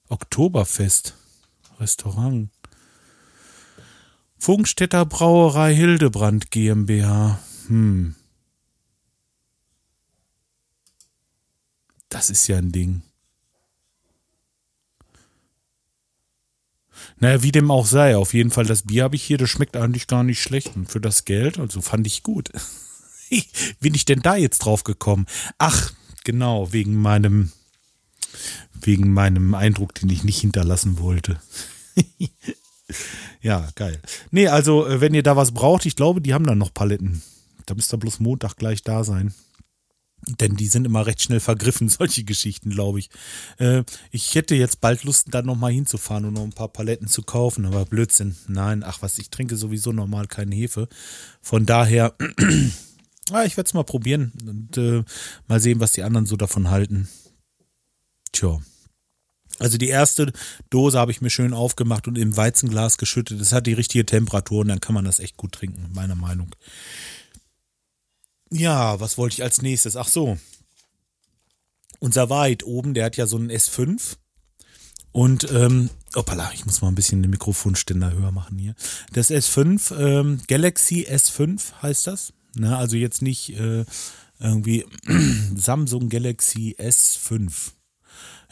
Oktoberfest. 0.08 1.14
Restaurant. 1.78 2.50
Funkstätter 4.42 5.06
Brauerei 5.06 5.72
Hildebrand 5.72 6.50
GmbH. 6.50 7.38
Hm. 7.68 8.16
Das 12.08 12.28
ist 12.28 12.48
ja 12.48 12.58
ein 12.58 12.72
Ding. 12.72 13.02
Naja, 17.20 17.44
wie 17.44 17.52
dem 17.52 17.70
auch 17.70 17.86
sei, 17.86 18.16
auf 18.16 18.34
jeden 18.34 18.50
Fall 18.50 18.66
das 18.66 18.82
Bier 18.82 19.04
habe 19.04 19.14
ich 19.14 19.22
hier, 19.22 19.38
das 19.38 19.48
schmeckt 19.48 19.76
eigentlich 19.76 20.08
gar 20.08 20.24
nicht 20.24 20.42
schlecht. 20.42 20.74
Und 20.74 20.90
für 20.90 21.00
das 21.00 21.24
Geld, 21.24 21.60
also 21.60 21.80
fand 21.80 22.08
ich 22.08 22.24
gut. 22.24 22.50
Wie 23.28 23.44
bin 23.80 23.94
ich 23.94 24.06
denn 24.06 24.22
da 24.22 24.34
jetzt 24.34 24.58
drauf 24.58 24.82
gekommen? 24.82 25.26
Ach, 25.58 25.92
genau, 26.24 26.72
wegen 26.72 26.96
meinem, 26.96 27.52
wegen 28.74 29.12
meinem 29.12 29.54
Eindruck, 29.54 29.94
den 29.94 30.10
ich 30.10 30.24
nicht 30.24 30.40
hinterlassen 30.40 30.98
wollte. 30.98 31.40
Ja, 33.40 33.68
geil. 33.74 34.00
Nee, 34.30 34.48
also, 34.48 34.86
äh, 34.86 35.00
wenn 35.00 35.14
ihr 35.14 35.22
da 35.22 35.36
was 35.36 35.52
braucht, 35.52 35.86
ich 35.86 35.96
glaube, 35.96 36.20
die 36.20 36.34
haben 36.34 36.46
da 36.46 36.54
noch 36.54 36.72
Paletten. 36.72 37.22
Da 37.66 37.74
müsste 37.74 37.98
bloß 37.98 38.20
Montag 38.20 38.56
gleich 38.56 38.82
da 38.82 39.04
sein. 39.04 39.34
Denn 40.40 40.54
die 40.54 40.68
sind 40.68 40.86
immer 40.86 41.04
recht 41.04 41.20
schnell 41.20 41.40
vergriffen, 41.40 41.88
solche 41.88 42.24
Geschichten, 42.24 42.70
glaube 42.70 43.00
ich. 43.00 43.10
Äh, 43.58 43.82
ich 44.10 44.34
hätte 44.34 44.54
jetzt 44.54 44.80
bald 44.80 45.04
Lust, 45.04 45.28
da 45.30 45.42
nochmal 45.42 45.72
hinzufahren 45.72 46.24
und 46.24 46.34
noch 46.34 46.44
ein 46.44 46.52
paar 46.52 46.68
Paletten 46.68 47.08
zu 47.08 47.22
kaufen, 47.22 47.66
aber 47.66 47.84
Blödsinn. 47.84 48.36
Nein, 48.46 48.84
ach 48.84 49.02
was, 49.02 49.18
ich 49.18 49.30
trinke 49.30 49.56
sowieso 49.56 49.92
normal 49.92 50.28
keine 50.28 50.54
Hefe. 50.54 50.88
Von 51.40 51.66
daher, 51.66 52.14
ah, 53.32 53.44
ich 53.44 53.56
werde 53.56 53.66
es 53.68 53.74
mal 53.74 53.84
probieren 53.84 54.32
und 54.46 54.76
äh, 54.76 55.02
mal 55.48 55.60
sehen, 55.60 55.80
was 55.80 55.92
die 55.92 56.04
anderen 56.04 56.26
so 56.26 56.36
davon 56.36 56.70
halten. 56.70 57.08
Tja. 58.30 58.60
Also 59.58 59.78
die 59.78 59.88
erste 59.88 60.32
Dose 60.70 60.98
habe 60.98 61.12
ich 61.12 61.20
mir 61.20 61.30
schön 61.30 61.52
aufgemacht 61.54 62.08
und 62.08 62.18
im 62.18 62.36
Weizenglas 62.36 62.98
geschüttet. 62.98 63.40
Das 63.40 63.52
hat 63.52 63.66
die 63.66 63.74
richtige 63.74 64.06
Temperatur 64.06 64.60
und 64.60 64.68
dann 64.68 64.80
kann 64.80 64.94
man 64.94 65.04
das 65.04 65.20
echt 65.20 65.36
gut 65.36 65.52
trinken, 65.52 65.90
meiner 65.92 66.14
Meinung. 66.14 66.54
Ja, 68.50 69.00
was 69.00 69.16
wollte 69.18 69.34
ich 69.34 69.42
als 69.42 69.62
nächstes? 69.62 69.96
Ach 69.96 70.08
so. 70.08 70.38
Unser 72.00 72.28
Weit 72.30 72.64
oben, 72.64 72.94
der 72.94 73.06
hat 73.06 73.16
ja 73.16 73.26
so 73.26 73.36
einen 73.36 73.50
S5. 73.50 74.16
Und, 75.12 75.50
ähm, 75.50 75.90
opala, 76.14 76.50
ich 76.54 76.64
muss 76.66 76.80
mal 76.80 76.88
ein 76.88 76.94
bisschen 76.94 77.22
den 77.22 77.30
Mikrofonständer 77.30 78.12
höher 78.12 78.32
machen 78.32 78.58
hier. 78.58 78.74
Das 79.12 79.30
S5, 79.30 79.96
ähm, 79.98 80.40
Galaxy 80.48 81.06
S5 81.08 81.82
heißt 81.82 82.06
das. 82.06 82.32
Na, 82.54 82.78
also 82.78 82.96
jetzt 82.96 83.22
nicht 83.22 83.58
äh, 83.58 83.84
irgendwie 84.40 84.84
Samsung 85.56 86.08
Galaxy 86.08 86.76
S5. 86.78 87.72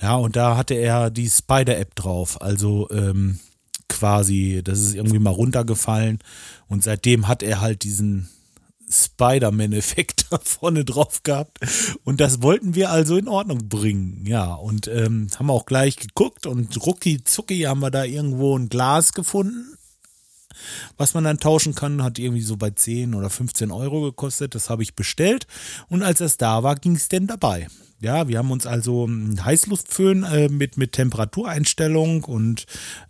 Ja, 0.01 0.17
und 0.17 0.37
da 0.37 0.57
hatte 0.57 0.75
er 0.75 1.11
die 1.11 1.29
Spider-App 1.29 1.95
drauf. 1.95 2.41
Also 2.41 2.89
ähm, 2.91 3.39
quasi, 3.89 4.63
das 4.65 4.81
ist 4.81 4.95
irgendwie 4.95 5.19
mal 5.19 5.31
runtergefallen. 5.31 6.21
Und 6.69 6.83
seitdem 6.83 7.29
hat 7.29 7.43
er 7.43 7.61
halt 7.61 7.85
diesen 7.85 8.31
Spider-Man-Effekt 8.91 10.27
da 10.31 10.39
vorne 10.43 10.85
drauf 10.85 11.23
gehabt. 11.23 11.59
Und 12.05 12.21
das 12.21 12.43
wollten 12.43 12.75
wir 12.75 12.91
also 12.91 13.17
in 13.17 13.29
Ordnung 13.29 13.69
bringen. 13.69 14.25
Ja, 14.27 14.55
und 14.55 14.89
ähm, 14.89 15.29
haben 15.39 15.51
auch 15.51 15.67
gleich 15.67 15.97
geguckt 15.97 16.47
und 16.47 16.85
rucki 16.87 17.23
zucki 17.23 17.63
haben 17.63 17.81
wir 17.81 17.91
da 17.91 18.05
irgendwo 18.05 18.57
ein 18.57 18.69
Glas 18.69 19.13
gefunden, 19.13 19.77
was 20.97 21.15
man 21.15 21.25
dann 21.25 21.39
tauschen 21.39 21.75
kann. 21.75 22.03
Hat 22.03 22.19
irgendwie 22.19 22.43
so 22.43 22.57
bei 22.57 22.71
10 22.71 23.15
oder 23.15 23.29
15 23.29 23.71
Euro 23.71 24.01
gekostet. 24.03 24.55
Das 24.55 24.71
habe 24.71 24.83
ich 24.83 24.95
bestellt. 24.95 25.47
Und 25.89 26.03
als 26.03 26.21
es 26.21 26.39
da 26.39 26.63
war, 26.63 26.77
ging 26.77 26.97
es 26.97 27.09
denn 27.09 27.27
dabei. 27.27 27.69
Ja, 28.03 28.29
wir 28.29 28.39
haben 28.39 28.51
uns 28.51 28.67
also 28.67 29.05
einen 29.05 29.45
Heißluftföhn 29.45 30.25
äh, 30.25 30.49
mit, 30.49 30.79
mit 30.79 30.93
Temperatureinstellung 30.93 32.25
und 32.25 32.65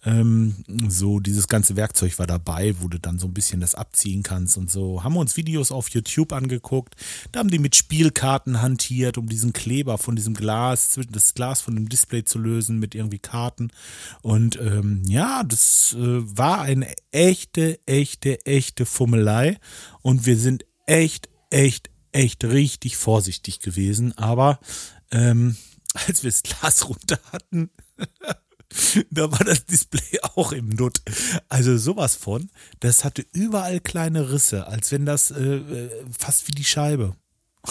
ähm, 0.04 0.64
so 0.88 1.20
dieses 1.20 1.46
ganze 1.46 1.76
Werkzeug 1.76 2.18
war 2.18 2.26
dabei, 2.26 2.74
wo 2.80 2.88
du 2.88 2.98
dann 2.98 3.20
so 3.20 3.28
ein 3.28 3.32
bisschen 3.32 3.60
das 3.60 3.76
abziehen 3.76 4.24
kannst 4.24 4.56
und 4.56 4.68
so. 4.68 5.04
Haben 5.04 5.14
wir 5.14 5.20
uns 5.20 5.36
Videos 5.36 5.70
auf 5.70 5.90
YouTube 5.90 6.32
angeguckt. 6.32 6.96
Da 7.30 7.38
haben 7.38 7.50
die 7.50 7.60
mit 7.60 7.76
Spielkarten 7.76 8.60
hantiert, 8.62 9.16
um 9.16 9.28
diesen 9.28 9.52
Kleber 9.52 9.96
von 9.96 10.16
diesem 10.16 10.34
Glas, 10.34 10.98
das 11.08 11.34
Glas 11.34 11.60
von 11.60 11.76
dem 11.76 11.88
Display 11.88 12.24
zu 12.24 12.40
lösen 12.40 12.80
mit 12.80 12.96
irgendwie 12.96 13.20
Karten. 13.20 13.70
Und 14.22 14.58
ähm, 14.60 15.02
ja, 15.06 15.44
das 15.44 15.94
äh, 15.96 15.98
war 16.36 16.62
eine 16.62 16.92
echte, 17.12 17.78
echte, 17.86 18.44
echte 18.44 18.86
Fummelei. 18.86 19.58
Und 20.02 20.26
wir 20.26 20.36
sind 20.36 20.64
echt, 20.86 21.28
echt, 21.50 21.90
echt 22.12 22.44
richtig 22.44 22.96
vorsichtig 22.96 23.60
gewesen, 23.60 24.16
aber 24.16 24.60
ähm, 25.10 25.56
als 26.06 26.22
wir 26.22 26.30
das 26.30 26.42
Glas 26.42 26.88
runter 26.88 27.18
hatten, 27.32 27.70
da 29.10 29.30
war 29.30 29.44
das 29.44 29.66
Display 29.66 30.20
auch 30.34 30.52
im 30.52 30.68
Nutt. 30.68 31.02
Also 31.48 31.76
sowas 31.76 32.16
von, 32.16 32.50
das 32.80 33.04
hatte 33.04 33.24
überall 33.32 33.80
kleine 33.80 34.30
Risse, 34.32 34.66
als 34.66 34.92
wenn 34.92 35.06
das 35.06 35.30
äh, 35.30 35.56
äh 35.56 35.90
fast 36.16 36.48
wie 36.48 36.52
die 36.52 36.64
Scheibe. 36.64 37.16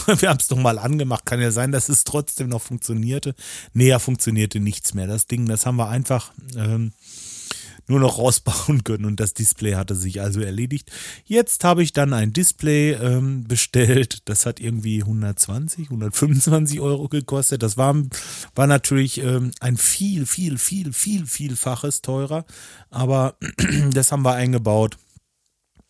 Wir 0.06 0.30
haben 0.30 0.38
es 0.40 0.50
nochmal 0.52 0.78
angemacht. 0.78 1.26
Kann 1.26 1.42
ja 1.42 1.50
sein, 1.50 1.72
dass 1.72 1.90
es 1.90 2.04
trotzdem 2.04 2.50
noch 2.50 2.62
funktionierte. 2.62 3.34
Näher 3.74 4.00
funktionierte 4.00 4.60
nichts 4.60 4.94
mehr. 4.94 5.08
Das 5.08 5.26
Ding, 5.26 5.48
das 5.48 5.66
haben 5.66 5.78
wir 5.78 5.90
einfach 5.90 6.32
ähm, 6.56 6.94
nur 7.90 8.00
noch 8.00 8.18
rausbauen 8.18 8.84
können 8.84 9.06
und 9.06 9.20
das 9.20 9.34
Display 9.34 9.74
hatte 9.74 9.96
sich 9.96 10.22
also 10.22 10.42
erledigt. 10.42 10.92
Jetzt 11.26 11.64
habe 11.64 11.84
ich 11.84 11.92
dann 11.92 12.14
ein 12.14 12.32
Display 12.32 12.94
ähm, 12.94 13.44
bestellt. 13.46 14.20
Das 14.26 14.46
hat 14.46 14.60
irgendwie 14.60 15.02
120, 15.02 15.86
125 15.86 16.80
Euro 16.80 17.10
gekostet. 17.10 17.64
Das 17.64 17.78
war, 17.78 17.96
war 18.56 18.68
natürlich 18.68 19.22
ähm, 19.22 19.52
ein 19.60 19.78
viel, 19.78 20.26
viel, 20.26 20.58
viel, 20.58 20.94
viel, 20.94 21.26
vielfaches 21.26 22.02
teurer. 22.02 22.46
Aber 22.90 23.38
das 23.94 24.12
haben 24.12 24.24
wir 24.24 24.34
eingebaut. 24.34 24.98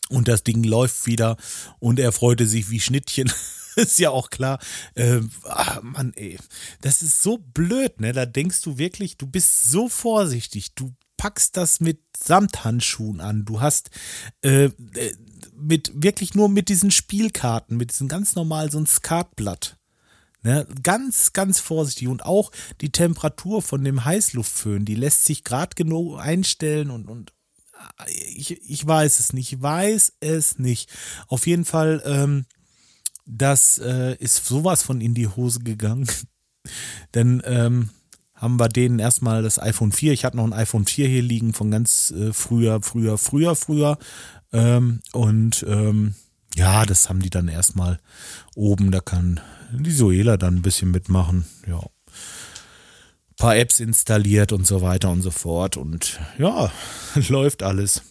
Und 0.09 0.27
das 0.27 0.43
Ding 0.43 0.63
läuft 0.63 1.05
wieder 1.05 1.37
und 1.77 1.99
er 1.99 2.11
freute 2.11 2.47
sich 2.47 2.71
wie 2.71 2.79
Schnittchen. 2.79 3.31
ist 3.75 3.99
ja 3.99 4.09
auch 4.09 4.29
klar. 4.29 4.59
Äh, 4.95 5.21
ach 5.43 5.81
Mann, 5.83 6.13
ey, 6.15 6.37
das 6.81 7.01
ist 7.01 7.21
so 7.21 7.37
blöd, 7.37 7.99
ne? 8.01 8.13
Da 8.13 8.25
denkst 8.25 8.61
du 8.61 8.77
wirklich, 8.77 9.17
du 9.17 9.27
bist 9.27 9.69
so 9.69 9.87
vorsichtig, 9.87 10.73
du 10.73 10.93
packst 11.19 11.57
das 11.57 11.81
mit 11.81 11.99
Samthandschuhen 12.17 13.19
an. 13.19 13.43
Du 13.43 13.59
hast 13.59 13.89
äh, 14.41 14.69
äh, 14.95 15.15
mit 15.53 15.91
wirklich 15.93 16.33
nur 16.33 16.47
mit 16.47 16.69
diesen 16.69 16.91
Spielkarten, 16.91 17.75
mit 17.75 17.91
diesem 17.91 18.07
ganz 18.07 18.35
normal 18.35 18.71
so 18.71 18.79
ein 18.79 18.87
Skatblatt. 18.87 19.77
Ne, 20.41 20.65
ganz, 20.81 21.33
ganz 21.33 21.59
vorsichtig. 21.59 22.07
Und 22.07 22.23
auch 22.23 22.51
die 22.79 22.93
Temperatur 22.93 23.61
von 23.61 23.83
dem 23.83 24.05
Heißluftföhn, 24.05 24.85
die 24.85 24.95
lässt 24.95 25.25
sich 25.25 25.43
gerade 25.43 25.75
genug 25.75 26.17
einstellen 26.17 26.89
und, 26.89 27.09
und 27.09 27.33
äh, 28.05 28.11
ich, 28.11 28.51
ich 28.51 28.87
weiß 28.87 29.19
es 29.19 29.33
nicht. 29.33 29.51
Ich 29.51 29.61
weiß 29.61 30.13
es 30.21 30.57
nicht. 30.57 30.89
Auf 31.27 31.45
jeden 31.45 31.65
Fall, 31.65 32.01
ähm, 32.05 32.45
das 33.25 33.77
äh, 33.79 34.15
ist 34.15 34.45
sowas 34.45 34.83
von 34.83 35.01
in 35.01 35.13
die 35.13 35.27
Hose 35.27 35.59
gegangen. 35.59 36.09
Denn 37.13 37.41
ähm, 37.43 37.89
haben 38.39 38.59
wir 38.59 38.69
denen 38.69 38.99
erstmal 38.99 39.43
das 39.43 39.59
iPhone 39.59 39.91
4. 39.91 40.13
Ich 40.13 40.23
hatte 40.23 40.37
noch 40.37 40.45
ein 40.45 40.53
iPhone 40.53 40.85
4 40.85 41.07
hier 41.07 41.21
liegen 41.21 41.53
von 41.53 41.71
ganz 41.71 42.11
äh, 42.11 42.31
früher, 42.31 42.81
früher, 42.81 43.17
früher, 43.17 43.55
früher. 43.55 43.97
Ähm, 44.53 45.01
und 45.11 45.65
ähm, 45.67 46.15
ja, 46.55 46.85
das 46.85 47.09
haben 47.09 47.21
die 47.21 47.29
dann 47.29 47.49
erstmal 47.49 47.99
oben. 48.55 48.91
Da 48.91 49.01
kann 49.01 49.41
die 49.71 49.91
Soela 49.91 50.37
dann 50.37 50.55
ein 50.55 50.61
bisschen 50.61 50.91
mitmachen. 50.91 51.45
Ja. 51.67 51.79
Ein 51.79 53.35
paar 53.37 53.57
Apps 53.57 53.79
installiert 53.79 54.53
und 54.53 54.65
so 54.65 54.81
weiter 54.81 55.11
und 55.11 55.21
so 55.21 55.31
fort. 55.31 55.75
Und 55.75 56.19
ja, 56.37 56.71
läuft 57.27 57.61
alles. 57.61 58.03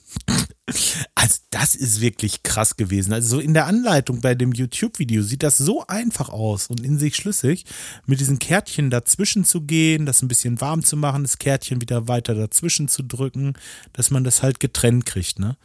Also 1.14 1.40
das 1.50 1.75
ist 1.75 2.00
wirklich 2.00 2.42
krass 2.42 2.76
gewesen. 2.76 3.12
Also 3.12 3.37
so 3.37 3.40
in 3.40 3.54
der 3.54 3.66
Anleitung 3.66 4.20
bei 4.20 4.34
dem 4.34 4.52
YouTube-Video 4.52 5.22
sieht 5.22 5.42
das 5.42 5.56
so 5.56 5.87
einfach 5.87 6.28
aus 6.28 6.68
und 6.68 6.80
in 6.80 6.98
sich 6.98 7.16
schlüssig, 7.16 7.64
mit 8.06 8.20
diesen 8.20 8.38
Kärtchen 8.38 8.90
dazwischen 8.90 9.44
zu 9.44 9.62
gehen, 9.62 10.04
das 10.04 10.22
ein 10.22 10.28
bisschen 10.28 10.60
warm 10.60 10.84
zu 10.84 10.96
machen, 10.96 11.22
das 11.22 11.38
Kärtchen 11.38 11.80
wieder 11.80 12.08
weiter 12.08 12.34
dazwischen 12.34 12.88
zu 12.88 13.02
drücken, 13.02 13.54
dass 13.92 14.10
man 14.10 14.25
das 14.25 14.42
halt 14.42 14.60
getrennt 14.60 15.06
kriegt, 15.06 15.38
ne? 15.38 15.56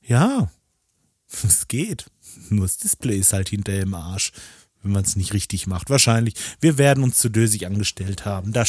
Ja, 0.00 0.50
es 1.44 1.68
geht. 1.68 2.06
Nur 2.48 2.66
das 2.66 2.76
Display 2.76 3.18
ist 3.18 3.32
halt 3.32 3.48
hinterher 3.48 3.82
im 3.82 3.94
Arsch 3.94 4.32
wenn 4.82 4.92
man 4.92 5.04
es 5.04 5.16
nicht 5.16 5.32
richtig 5.32 5.66
macht. 5.66 5.90
Wahrscheinlich. 5.90 6.34
Wir 6.60 6.78
werden 6.78 7.04
uns 7.04 7.18
zu 7.18 7.28
dösig 7.28 7.66
angestellt 7.66 8.24
haben. 8.24 8.52
Da, 8.52 8.64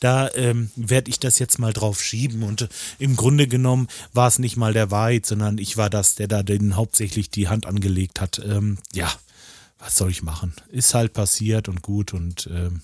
da 0.00 0.30
ähm, 0.34 0.70
werde 0.76 1.10
ich 1.10 1.20
das 1.20 1.38
jetzt 1.38 1.58
mal 1.58 1.72
drauf 1.72 2.02
schieben. 2.02 2.42
Und 2.42 2.62
äh, 2.62 2.68
im 2.98 3.16
Grunde 3.16 3.46
genommen 3.46 3.88
war 4.12 4.28
es 4.28 4.38
nicht 4.38 4.56
mal 4.56 4.72
der 4.72 4.90
Wahrheit, 4.90 5.26
sondern 5.26 5.58
ich 5.58 5.76
war 5.76 5.90
das, 5.90 6.14
der 6.14 6.28
da 6.28 6.42
den 6.42 6.76
hauptsächlich 6.76 7.30
die 7.30 7.48
Hand 7.48 7.66
angelegt 7.66 8.20
hat. 8.20 8.40
Ähm, 8.44 8.78
ja, 8.92 9.12
was 9.78 9.96
soll 9.96 10.10
ich 10.10 10.22
machen? 10.22 10.54
Ist 10.68 10.94
halt 10.94 11.12
passiert 11.12 11.68
und 11.68 11.82
gut 11.82 12.12
und 12.12 12.48
ähm, 12.52 12.82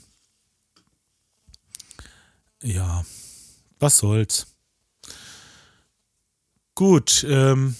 ja, 2.63 3.05
was 3.79 3.99
soll's. 3.99 4.47
Gut, 6.75 7.25
ähm, 7.29 7.77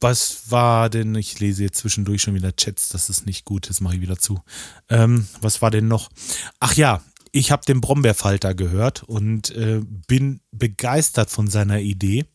was 0.00 0.50
war 0.50 0.88
denn, 0.88 1.14
ich 1.14 1.38
lese 1.40 1.64
jetzt 1.64 1.78
zwischendurch 1.78 2.22
schon 2.22 2.34
wieder 2.34 2.56
Chats, 2.56 2.88
das 2.88 3.10
ist 3.10 3.26
nicht 3.26 3.44
gut, 3.44 3.68
das 3.68 3.80
mache 3.80 3.96
ich 3.96 4.00
wieder 4.00 4.18
zu. 4.18 4.40
Ähm, 4.88 5.26
was 5.40 5.62
war 5.62 5.70
denn 5.70 5.88
noch? 5.88 6.10
Ach 6.58 6.74
ja, 6.74 7.02
ich 7.32 7.52
habe 7.52 7.64
den 7.64 7.80
Brombeerfalter 7.80 8.54
gehört 8.54 9.02
und 9.04 9.50
äh, 9.50 9.80
bin 10.06 10.40
begeistert 10.50 11.30
von 11.30 11.48
seiner 11.48 11.80
Idee. 11.80 12.26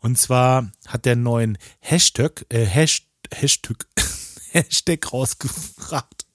Und 0.00 0.18
zwar 0.18 0.70
hat 0.86 1.04
der 1.04 1.16
neuen 1.16 1.58
Hashtag, 1.80 2.46
äh, 2.48 2.64
Hashtag, 2.64 3.14
Hashtag, 3.32 3.86
Hashtag 4.50 5.12
rausgefragt. 5.12 6.26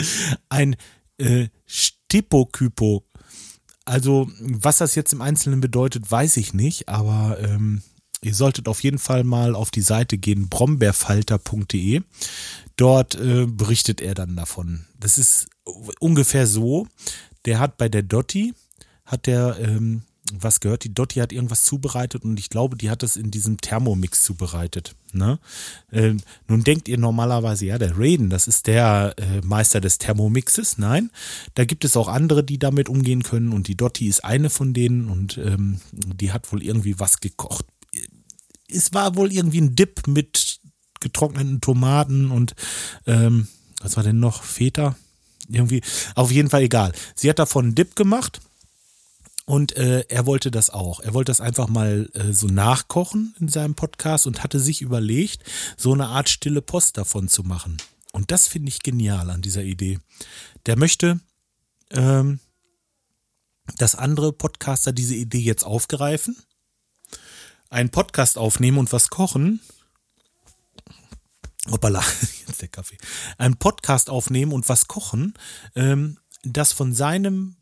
Ein 0.50 0.76
äh, 1.18 1.48
Stipokypo. 1.66 3.06
Also, 3.86 4.30
was 4.40 4.78
das 4.78 4.96
jetzt 4.96 5.14
im 5.14 5.22
Einzelnen 5.22 5.62
bedeutet, 5.62 6.10
weiß 6.10 6.38
ich 6.38 6.54
nicht, 6.54 6.90
aber 6.90 7.38
ähm, 7.42 7.82
Ihr 8.22 8.36
solltet 8.36 8.68
auf 8.68 8.84
jeden 8.84 9.00
Fall 9.00 9.24
mal 9.24 9.56
auf 9.56 9.72
die 9.72 9.82
Seite 9.82 10.18
gehen, 10.18 10.50
brombeerfalter.de. 10.50 12.02
Dort 12.76 13.16
äh, 13.16 13.46
berichtet 13.46 14.02
er 14.02 14.14
dann 14.14 14.36
davon. 14.36 14.86
Das 15.00 15.18
ist 15.18 15.48
ungefähr 16.00 16.48
so. 16.48 16.88
Der 17.46 17.60
hat 17.60 17.78
bei 17.78 17.88
der 17.88 18.04
Dotti, 18.04 18.54
hat 19.06 19.28
der 19.28 19.58
ähm, 19.60 20.04
was 20.34 20.60
gehört. 20.60 20.84
Die 20.84 20.94
Dotti 20.94 21.20
hat 21.20 21.32
irgendwas 21.32 21.64
zubereitet 21.64 22.24
und 22.24 22.40
ich 22.40 22.50
glaube, 22.50 22.78
die 22.78 22.90
hat 22.90 23.04
es 23.04 23.18
in 23.18 23.32
diesem 23.32 23.58
Thermomix 23.58 24.22
zubereitet. 24.22 24.96
Ne? 25.14 25.40
Äh, 25.92 26.16
nun 26.48 26.64
denkt 26.64 26.88
ihr 26.88 26.98
normalerweise, 26.98 27.66
ja, 27.66 27.78
der 27.78 27.98
Raiden, 27.98 28.30
das 28.30 28.48
ist 28.48 28.68
der 28.68 29.16
äh, 29.18 29.42
Meister 29.44 29.82
des 29.82 29.98
Thermomixes. 29.98 30.78
Nein, 30.78 31.10
da 31.56 31.66
gibt 31.66 31.86
es 31.86 31.98
auch 31.98 32.08
andere, 32.08 32.44
die 32.44 32.60
damit 32.60 32.90
umgehen 32.90 33.24
können 33.24 33.54
und 33.54 33.68
die 33.68 33.76
Dotti 33.76 34.08
ist 34.08 34.24
eine 34.24 34.50
von 34.50 34.74
denen 34.74 35.10
und 35.10 35.38
ähm, 35.38 35.80
die 35.92 36.32
hat 36.32 36.52
wohl 36.52 36.62
irgendwie 36.62 37.00
was 37.00 37.20
gekocht. 37.20 37.66
Es 38.72 38.94
war 38.94 39.16
wohl 39.16 39.32
irgendwie 39.32 39.62
ein 39.62 39.76
Dip 39.76 40.08
mit 40.08 40.60
getrockneten 41.00 41.62
Tomaten 41.62 42.32
und 42.32 42.56
ähm, 43.08 43.48
was 43.82 43.96
war 43.96 44.04
denn 44.04 44.20
noch? 44.20 44.44
Feta? 44.44 44.96
Irgendwie, 45.48 45.82
auf 46.16 46.32
jeden 46.32 46.50
Fall 46.50 46.62
egal. 46.62 46.92
Sie 47.16 47.30
hat 47.30 47.40
davon 47.40 47.66
einen 47.66 47.76
Dip 47.76 47.96
gemacht 47.96 48.42
und 49.46 49.76
äh, 49.78 50.06
er 50.10 50.28
wollte 50.28 50.52
das 50.52 50.70
auch. 50.70 51.00
Er 51.00 51.16
wollte 51.16 51.32
das 51.32 51.42
einfach 51.42 51.68
mal 51.68 52.08
äh, 52.14 52.34
so 52.34 52.48
nachkochen 52.48 53.34
in 53.40 53.48
seinem 53.48 53.74
Podcast 53.74 54.28
und 54.28 54.44
hatte 54.44 54.60
sich 54.60 54.82
überlegt, 54.82 55.44
so 55.76 55.94
eine 55.94 56.08
Art 56.08 56.30
stille 56.30 56.62
Post 56.62 56.98
davon 56.98 57.28
zu 57.28 57.44
machen. 57.44 57.78
Und 58.12 58.30
das 58.30 58.48
finde 58.48 58.70
ich 58.70 58.84
genial 58.84 59.30
an 59.32 59.42
dieser 59.42 59.64
Idee. 59.64 60.00
Der 60.68 60.78
möchte, 60.78 61.20
ähm, 61.90 62.40
dass 63.78 63.96
andere 63.96 64.34
Podcaster 64.34 64.92
diese 64.92 65.16
Idee 65.16 65.40
jetzt 65.40 65.64
aufgreifen, 65.64 66.38
einen 67.70 67.90
Podcast 67.90 68.38
aufnehmen 68.38 68.78
und 68.78 68.92
was 68.92 69.10
kochen. 69.10 69.62
Hoppala, 71.70 72.04
jetzt 72.48 72.62
der 72.62 72.70
Kaffee. 72.70 72.98
Einen 73.38 73.58
Podcast 73.58 74.10
aufnehmen 74.10 74.52
und 74.52 74.68
was 74.70 74.88
kochen, 74.88 75.34
ähm, 75.76 76.18
das 76.44 76.74
von 76.74 76.94
seinem 76.94 77.56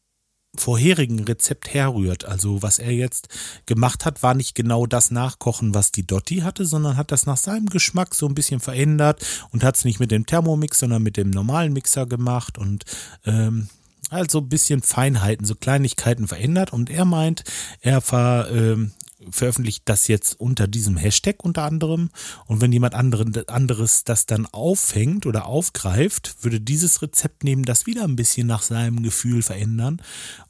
vorherigen 0.56 1.24
Rezept 1.24 1.74
herrührt. 1.74 2.26
Also 2.26 2.62
was 2.64 2.80
er 2.80 2.92
jetzt 2.92 3.30
gemacht 3.66 4.06
hat, 4.06 4.24
war 4.24 4.34
nicht 4.34 4.56
genau 4.56 4.86
das 4.86 5.12
Nachkochen, 5.12 5.74
was 5.74 5.92
die 5.92 6.08
Dotti 6.08 6.38
hatte, 6.38 6.66
sondern 6.66 6.98
hat 6.98 7.12
das 7.12 7.26
nach 7.26 7.38
seinem 7.38 7.68
Geschmack 7.68 8.16
so 8.16 8.28
ein 8.28 8.34
bisschen 8.34 8.60
verändert 8.60 9.24
und 9.52 9.64
hat 9.64 9.76
es 9.76 9.86
nicht 9.86 10.00
mit 10.00 10.10
dem 10.10 10.26
Thermomix, 10.26 10.80
sondern 10.80 11.04
mit 11.04 11.18
dem 11.18 11.30
normalen 11.30 11.74
Mixer 11.74 12.08
gemacht 12.08 12.58
und 12.58 12.86
ähm, 13.26 13.70
also 14.10 14.40
ein 14.40 14.50
bisschen 14.50 14.82
Feinheiten, 14.82 15.46
so 15.46 15.54
Kleinigkeiten 15.54 16.28
verändert. 16.28 16.72
Und 16.72 16.90
er 16.90 17.06
meint, 17.06 17.44
er 17.82 18.00
ver, 18.02 18.48
ähm, 18.52 18.94
veröffentlicht 19.32 19.84
das 19.86 20.08
jetzt 20.08 20.40
unter 20.40 20.68
diesem 20.68 20.98
Hashtag 20.98 21.44
unter 21.44 21.64
anderem. 21.64 22.10
Und 22.46 22.62
wenn 22.62 22.72
jemand 22.72 22.96
anderes 22.96 24.04
das 24.04 24.26
dann 24.26 24.46
auffängt 24.46 25.26
oder 25.26 25.46
aufgreift, 25.46 26.36
würde 26.42 26.60
dieses 26.60 27.02
Rezept 27.02 27.44
nehmen, 27.44 27.64
das 27.64 27.86
wieder 27.86 28.04
ein 28.04 28.16
bisschen 28.16 28.48
nach 28.48 28.62
seinem 28.62 29.04
Gefühl 29.04 29.42
verändern 29.42 30.02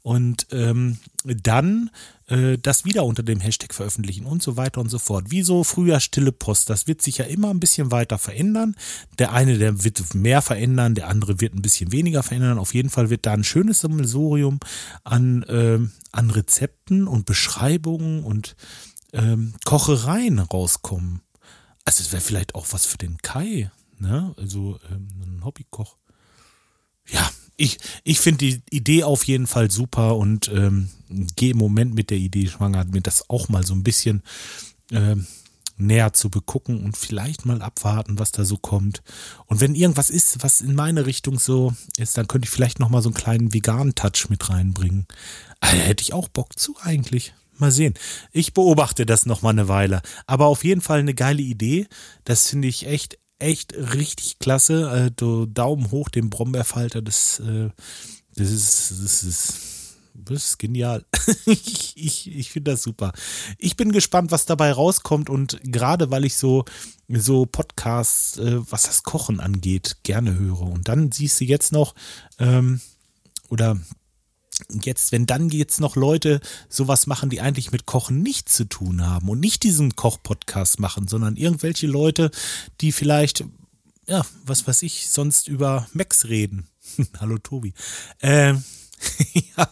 und 0.02 0.46
ähm, 0.52 0.98
dann 1.24 1.90
äh, 2.28 2.58
das 2.58 2.84
wieder 2.84 3.04
unter 3.04 3.22
dem 3.22 3.40
Hashtag 3.40 3.74
veröffentlichen 3.74 4.26
und 4.26 4.42
so 4.42 4.56
weiter 4.56 4.80
und 4.80 4.88
so 4.88 4.98
fort. 4.98 5.30
Wie 5.30 5.42
so 5.42 5.64
früher 5.64 6.00
stille 6.00 6.32
Post. 6.32 6.70
Das 6.70 6.86
wird 6.86 7.02
sich 7.02 7.18
ja 7.18 7.24
immer 7.24 7.50
ein 7.50 7.60
bisschen 7.60 7.90
weiter 7.90 8.18
verändern. 8.18 8.76
Der 9.18 9.32
eine, 9.32 9.58
der 9.58 9.84
wird 9.84 10.14
mehr 10.14 10.42
verändern, 10.42 10.94
der 10.94 11.08
andere 11.08 11.40
wird 11.40 11.54
ein 11.54 11.62
bisschen 11.62 11.92
weniger 11.92 12.22
verändern. 12.22 12.58
Auf 12.58 12.74
jeden 12.74 12.90
Fall 12.90 13.10
wird 13.10 13.26
da 13.26 13.32
ein 13.32 13.44
schönes 13.44 13.80
Sammelsurium 13.80 14.60
an, 15.04 15.42
äh, 15.44 15.78
an 16.12 16.30
Rezepten 16.30 17.08
und 17.08 17.26
Beschreibungen 17.26 18.22
und 18.24 18.56
ähm, 19.12 19.54
Kochereien 19.64 20.38
rauskommen. 20.38 21.22
Also 21.84 22.02
es 22.02 22.12
wäre 22.12 22.22
vielleicht 22.22 22.54
auch 22.54 22.66
was 22.70 22.84
für 22.84 22.98
den 22.98 23.16
Kai, 23.18 23.70
ne? 23.98 24.34
Also 24.36 24.78
ähm, 24.90 25.08
ein 25.22 25.44
Hobbykoch. 25.44 25.96
Ja, 27.08 27.30
ich, 27.58 27.78
ich 28.04 28.20
finde 28.20 28.38
die 28.38 28.62
Idee 28.70 29.02
auf 29.02 29.24
jeden 29.24 29.46
Fall 29.46 29.70
super 29.70 30.16
und 30.16 30.48
ähm, 30.48 30.88
gehe 31.36 31.50
im 31.50 31.58
Moment 31.58 31.92
mit 31.92 32.08
der 32.08 32.18
Idee 32.18 32.46
schwanger, 32.46 32.84
mir 32.86 33.02
das 33.02 33.28
auch 33.28 33.48
mal 33.48 33.66
so 33.66 33.74
ein 33.74 33.82
bisschen 33.82 34.22
ähm, 34.92 35.26
näher 35.76 36.12
zu 36.12 36.30
begucken 36.30 36.84
und 36.84 36.96
vielleicht 36.96 37.46
mal 37.46 37.60
abwarten, 37.60 38.18
was 38.18 38.30
da 38.30 38.44
so 38.44 38.56
kommt. 38.56 39.02
Und 39.46 39.60
wenn 39.60 39.74
irgendwas 39.74 40.08
ist, 40.08 40.42
was 40.42 40.60
in 40.60 40.74
meine 40.74 41.04
Richtung 41.04 41.38
so 41.38 41.74
ist, 41.96 42.16
dann 42.16 42.28
könnte 42.28 42.46
ich 42.46 42.50
vielleicht 42.50 42.78
noch 42.78 42.90
mal 42.90 43.02
so 43.02 43.08
einen 43.08 43.16
kleinen 43.16 43.52
veganen 43.52 43.94
Touch 43.94 44.28
mit 44.28 44.48
reinbringen. 44.50 45.06
Also, 45.60 45.76
hätte 45.76 46.02
ich 46.02 46.12
auch 46.12 46.28
Bock 46.28 46.58
zu 46.58 46.76
eigentlich. 46.80 47.34
Mal 47.56 47.72
sehen. 47.72 47.94
Ich 48.30 48.54
beobachte 48.54 49.04
das 49.04 49.26
noch 49.26 49.42
mal 49.42 49.50
eine 49.50 49.66
Weile. 49.66 50.00
Aber 50.28 50.46
auf 50.46 50.62
jeden 50.62 50.80
Fall 50.80 51.00
eine 51.00 51.14
geile 51.14 51.42
Idee. 51.42 51.88
Das 52.22 52.48
finde 52.48 52.68
ich 52.68 52.86
echt, 52.86 53.18
echt 53.38 53.74
richtig 53.74 54.38
klasse. 54.38 55.12
Du 55.16 55.46
Daumen 55.46 55.90
hoch 55.90 56.08
dem 56.08 56.30
Brombeerfalter. 56.30 57.02
Das, 57.02 57.40
äh, 57.40 57.70
das 58.34 58.50
ist, 58.50 58.90
das 59.02 59.22
ist, 59.22 59.54
das 60.14 60.44
ist 60.44 60.58
genial. 60.58 61.04
ich 61.46 61.88
ich, 61.96 62.36
ich 62.36 62.50
finde 62.50 62.72
das 62.72 62.82
super. 62.82 63.12
Ich 63.58 63.76
bin 63.76 63.92
gespannt, 63.92 64.30
was 64.30 64.46
dabei 64.46 64.72
rauskommt 64.72 65.30
und 65.30 65.60
gerade 65.64 66.10
weil 66.10 66.24
ich 66.24 66.36
so, 66.36 66.64
so 67.08 67.46
Podcasts, 67.46 68.38
äh, 68.38 68.58
was 68.70 68.84
das 68.84 69.02
Kochen 69.02 69.40
angeht, 69.40 69.98
gerne 70.02 70.38
höre. 70.38 70.62
Und 70.62 70.88
dann 70.88 71.12
siehst 71.12 71.40
du 71.40 71.44
jetzt 71.44 71.72
noch, 71.72 71.94
ähm, 72.38 72.80
oder 73.48 73.78
jetzt, 74.82 75.12
wenn 75.12 75.26
dann 75.26 75.48
jetzt 75.50 75.80
noch 75.80 75.96
Leute 75.96 76.40
sowas 76.68 77.06
machen, 77.06 77.30
die 77.30 77.40
eigentlich 77.40 77.72
mit 77.72 77.86
Kochen 77.86 78.22
nichts 78.22 78.54
zu 78.54 78.64
tun 78.64 79.06
haben 79.06 79.28
und 79.28 79.40
nicht 79.40 79.62
diesen 79.62 79.96
Koch-Podcast 79.96 80.80
machen, 80.80 81.08
sondern 81.08 81.36
irgendwelche 81.36 81.86
Leute, 81.86 82.30
die 82.80 82.92
vielleicht, 82.92 83.44
ja, 84.06 84.24
was 84.44 84.66
weiß 84.66 84.82
ich, 84.82 85.10
sonst 85.10 85.48
über 85.48 85.88
Max 85.92 86.26
reden. 86.26 86.68
Hallo 87.20 87.38
Tobi. 87.38 87.74
Ähm, 88.20 88.62
ja. 89.56 89.68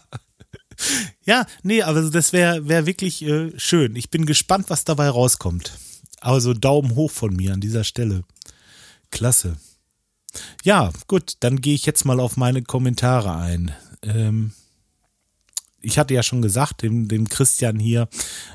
Ja, 1.24 1.46
nee, 1.62 1.82
aber 1.82 2.02
das 2.02 2.32
wäre 2.32 2.68
wär 2.68 2.86
wirklich 2.86 3.22
äh, 3.22 3.58
schön. 3.58 3.96
Ich 3.96 4.10
bin 4.10 4.26
gespannt, 4.26 4.66
was 4.68 4.84
dabei 4.84 5.08
rauskommt. 5.08 5.72
Also 6.20 6.52
Daumen 6.54 6.94
hoch 6.94 7.10
von 7.10 7.34
mir 7.34 7.52
an 7.54 7.60
dieser 7.60 7.84
Stelle. 7.84 8.24
Klasse. 9.10 9.56
Ja, 10.64 10.92
gut, 11.06 11.36
dann 11.40 11.60
gehe 11.60 11.74
ich 11.74 11.86
jetzt 11.86 12.04
mal 12.04 12.20
auf 12.20 12.36
meine 12.36 12.62
Kommentare 12.62 13.36
ein. 13.36 13.74
Ähm, 14.02 14.52
ich 15.86 15.98
hatte 15.98 16.14
ja 16.14 16.22
schon 16.22 16.42
gesagt, 16.42 16.82
dem, 16.82 17.06
dem 17.06 17.28
Christian 17.28 17.78
hier, 17.78 18.08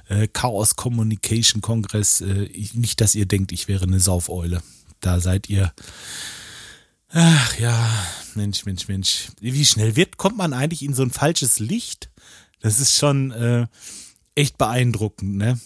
äh, 0.10 0.28
Chaos 0.28 0.76
Communication 0.76 1.62
Kongress, 1.62 2.20
äh, 2.20 2.50
nicht, 2.74 3.00
dass 3.00 3.16
ihr 3.16 3.26
denkt, 3.26 3.54
ich 3.54 3.70
wäre 3.70 3.86
eine 3.86 4.02
Saufeule. 4.02 4.62
Da 5.00 5.22
seid 5.22 5.50
ihr. 5.50 5.74
Ach 7.08 7.58
ja, 7.58 7.90
Mensch, 8.36 8.66
Mensch, 8.66 8.88
Mensch. 8.90 9.30
Wie 9.40 9.66
schnell 9.66 9.96
wird, 9.96 10.18
kommt 10.18 10.38
man 10.38 10.54
eigentlich 10.54 10.84
in 10.84 10.94
so 10.94 11.04
ein 11.04 11.12
falsches 11.12 11.60
Licht? 11.60 12.12
Das 12.60 12.80
ist 12.80 12.96
schon 12.96 13.32
äh, 13.32 13.68
echt 14.36 14.58
beeindruckend, 14.58 15.38
ne? 15.38 15.60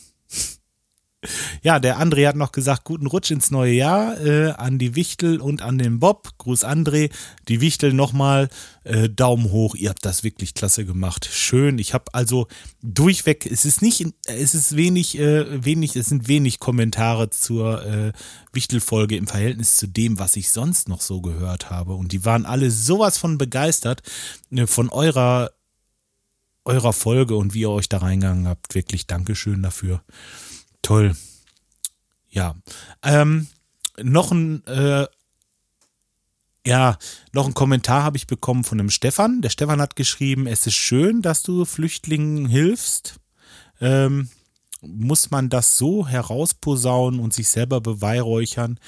Ja, 1.61 1.79
der 1.79 1.99
André 1.99 2.27
hat 2.27 2.35
noch 2.35 2.51
gesagt, 2.51 2.83
guten 2.83 3.07
Rutsch 3.07 3.31
ins 3.31 3.51
neue 3.51 3.73
Jahr 3.73 4.19
äh, 4.19 4.51
an 4.51 4.77
die 4.77 4.95
Wichtel 4.95 5.41
und 5.41 5.61
an 5.61 5.77
den 5.77 5.99
Bob. 5.99 6.29
Gruß 6.37 6.65
André. 6.65 7.11
Die 7.47 7.61
Wichtel 7.61 7.93
nochmal 7.93 8.49
äh, 8.83 9.09
Daumen 9.09 9.51
hoch. 9.51 9.75
Ihr 9.75 9.89
habt 9.89 10.05
das 10.05 10.23
wirklich 10.23 10.53
klasse 10.53 10.85
gemacht. 10.85 11.27
Schön. 11.31 11.79
Ich 11.79 11.93
habe 11.93 12.13
also 12.13 12.47
durchweg, 12.81 13.45
es 13.45 13.65
ist 13.65 13.81
nicht, 13.81 14.05
es 14.25 14.55
ist 14.55 14.75
wenig, 14.75 15.17
äh, 15.17 15.63
wenig, 15.63 15.95
es 15.95 16.07
sind 16.07 16.27
wenig 16.27 16.59
Kommentare 16.59 17.29
zur 17.29 17.85
äh, 17.85 18.11
Wichtel-Folge 18.53 19.17
im 19.17 19.27
Verhältnis 19.27 19.77
zu 19.77 19.87
dem, 19.87 20.19
was 20.19 20.35
ich 20.35 20.51
sonst 20.51 20.87
noch 20.89 21.01
so 21.01 21.21
gehört 21.21 21.69
habe. 21.69 21.93
Und 21.93 22.11
die 22.11 22.25
waren 22.25 22.45
alle 22.45 22.71
sowas 22.71 23.17
von 23.17 23.37
begeistert 23.37 24.01
äh, 24.51 24.67
von 24.67 24.89
eurer 24.89 25.51
eurer 26.65 26.93
Folge 26.93 27.35
und 27.35 27.53
wie 27.53 27.61
ihr 27.61 27.69
euch 27.69 27.89
da 27.89 27.99
reingegangen 27.99 28.47
habt. 28.47 28.73
Wirklich 28.73 29.07
Dankeschön 29.07 29.61
dafür. 29.61 30.01
Toll. 30.85 31.15
Ja. 32.29 32.55
Ähm, 33.01 33.47
noch 33.99 34.31
ein, 34.31 34.63
äh, 34.67 35.07
ja, 36.63 36.97
noch 37.33 37.47
ein 37.47 37.55
Kommentar 37.55 38.03
habe 38.03 38.17
ich 38.17 38.27
bekommen 38.27 38.63
von 38.63 38.77
dem 38.77 38.91
Stefan. 38.91 39.41
Der 39.41 39.49
Stefan 39.49 39.81
hat 39.81 39.95
geschrieben, 39.95 40.45
es 40.45 40.67
ist 40.67 40.75
schön, 40.75 41.23
dass 41.23 41.41
du 41.41 41.65
Flüchtlingen 41.65 42.45
hilfst. 42.45 43.15
Ähm, 43.81 44.29
muss 44.81 45.31
man 45.31 45.49
das 45.49 45.75
so 45.79 46.07
herausposaunen 46.07 47.19
und 47.19 47.33
sich 47.33 47.49
selber 47.49 47.81
beweihräuchern? 47.81 48.79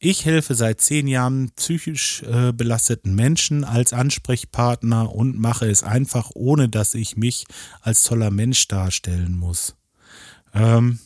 Ich 0.00 0.24
helfe 0.24 0.56
seit 0.56 0.80
zehn 0.80 1.06
Jahren 1.06 1.52
psychisch 1.52 2.24
äh, 2.24 2.52
belasteten 2.52 3.14
Menschen 3.14 3.62
als 3.62 3.92
Ansprechpartner 3.92 5.14
und 5.14 5.38
mache 5.38 5.70
es 5.70 5.84
einfach, 5.84 6.32
ohne 6.34 6.68
dass 6.68 6.94
ich 6.94 7.16
mich 7.16 7.44
als 7.82 8.02
toller 8.02 8.32
Mensch 8.32 8.66
darstellen 8.66 9.36
muss. 9.36 9.76
Ähm, 10.52 10.98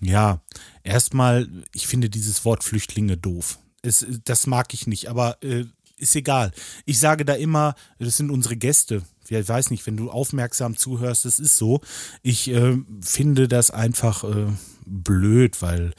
ja, 0.00 0.40
erstmal, 0.82 1.48
ich 1.72 1.86
finde 1.86 2.10
dieses 2.10 2.44
Wort 2.44 2.64
Flüchtlinge 2.64 3.16
doof. 3.16 3.58
Es, 3.82 4.06
das 4.24 4.46
mag 4.46 4.74
ich 4.74 4.86
nicht, 4.86 5.08
aber 5.08 5.42
äh, 5.42 5.64
ist 5.96 6.16
egal. 6.16 6.52
Ich 6.86 6.98
sage 6.98 7.24
da 7.24 7.34
immer, 7.34 7.74
das 7.98 8.16
sind 8.16 8.30
unsere 8.30 8.56
Gäste. 8.56 9.02
Ich 9.28 9.48
weiß 9.48 9.70
nicht, 9.70 9.86
wenn 9.86 9.96
du 9.96 10.10
aufmerksam 10.10 10.76
zuhörst, 10.76 11.24
das 11.24 11.38
ist 11.38 11.56
so. 11.56 11.80
Ich 12.22 12.48
äh, 12.48 12.76
finde 13.00 13.46
das 13.46 13.70
einfach 13.70 14.24
äh, 14.24 14.46
blöd, 14.86 15.62
weil 15.62 15.92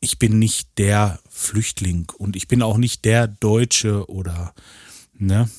ich 0.00 0.18
bin 0.18 0.38
nicht 0.38 0.78
der 0.78 1.18
Flüchtling 1.28 2.12
und 2.16 2.36
ich 2.36 2.46
bin 2.46 2.62
auch 2.62 2.76
nicht 2.76 3.04
der 3.04 3.26
Deutsche 3.26 4.08
oder, 4.08 4.54
ne? 5.14 5.50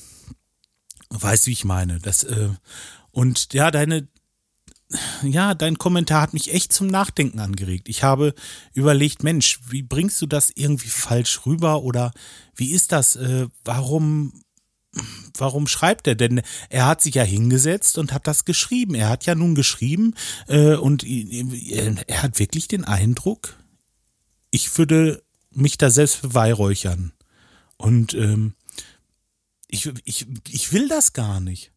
Weißt 1.10 1.46
du, 1.46 1.48
wie 1.48 1.54
ich 1.54 1.64
meine? 1.64 1.98
Das, 1.98 2.24
äh, 2.24 2.50
und 3.10 3.52
ja, 3.52 3.70
deine, 3.70 4.08
ja, 5.22 5.54
dein 5.54 5.78
Kommentar 5.78 6.22
hat 6.22 6.32
mich 6.32 6.52
echt 6.52 6.72
zum 6.72 6.86
Nachdenken 6.86 7.40
angeregt. 7.40 7.88
Ich 7.88 8.02
habe 8.02 8.34
überlegt, 8.72 9.22
Mensch, 9.22 9.60
wie 9.68 9.82
bringst 9.82 10.20
du 10.22 10.26
das 10.26 10.50
irgendwie 10.54 10.88
falsch 10.88 11.44
rüber 11.44 11.82
oder 11.82 12.12
wie 12.54 12.72
ist 12.72 12.92
das? 12.92 13.16
Äh, 13.16 13.48
warum, 13.64 14.32
warum 15.36 15.66
schreibt 15.66 16.06
er 16.06 16.14
denn? 16.14 16.40
Er 16.70 16.86
hat 16.86 17.02
sich 17.02 17.16
ja 17.16 17.22
hingesetzt 17.22 17.98
und 17.98 18.12
hat 18.12 18.26
das 18.26 18.46
geschrieben. 18.46 18.94
Er 18.94 19.10
hat 19.10 19.26
ja 19.26 19.34
nun 19.34 19.54
geschrieben 19.54 20.14
äh, 20.46 20.74
und 20.74 21.04
er 21.04 22.22
hat 22.22 22.38
wirklich 22.38 22.66
den 22.68 22.84
Eindruck, 22.84 23.56
ich 24.50 24.78
würde 24.78 25.22
mich 25.50 25.76
da 25.76 25.90
selbst 25.90 26.22
beweihräuchern. 26.22 27.12
Und 27.76 28.14
ähm, 28.14 28.54
ich, 29.68 29.90
ich, 30.04 30.26
ich 30.48 30.72
will 30.72 30.88
das 30.88 31.12
gar 31.12 31.40
nicht. 31.40 31.72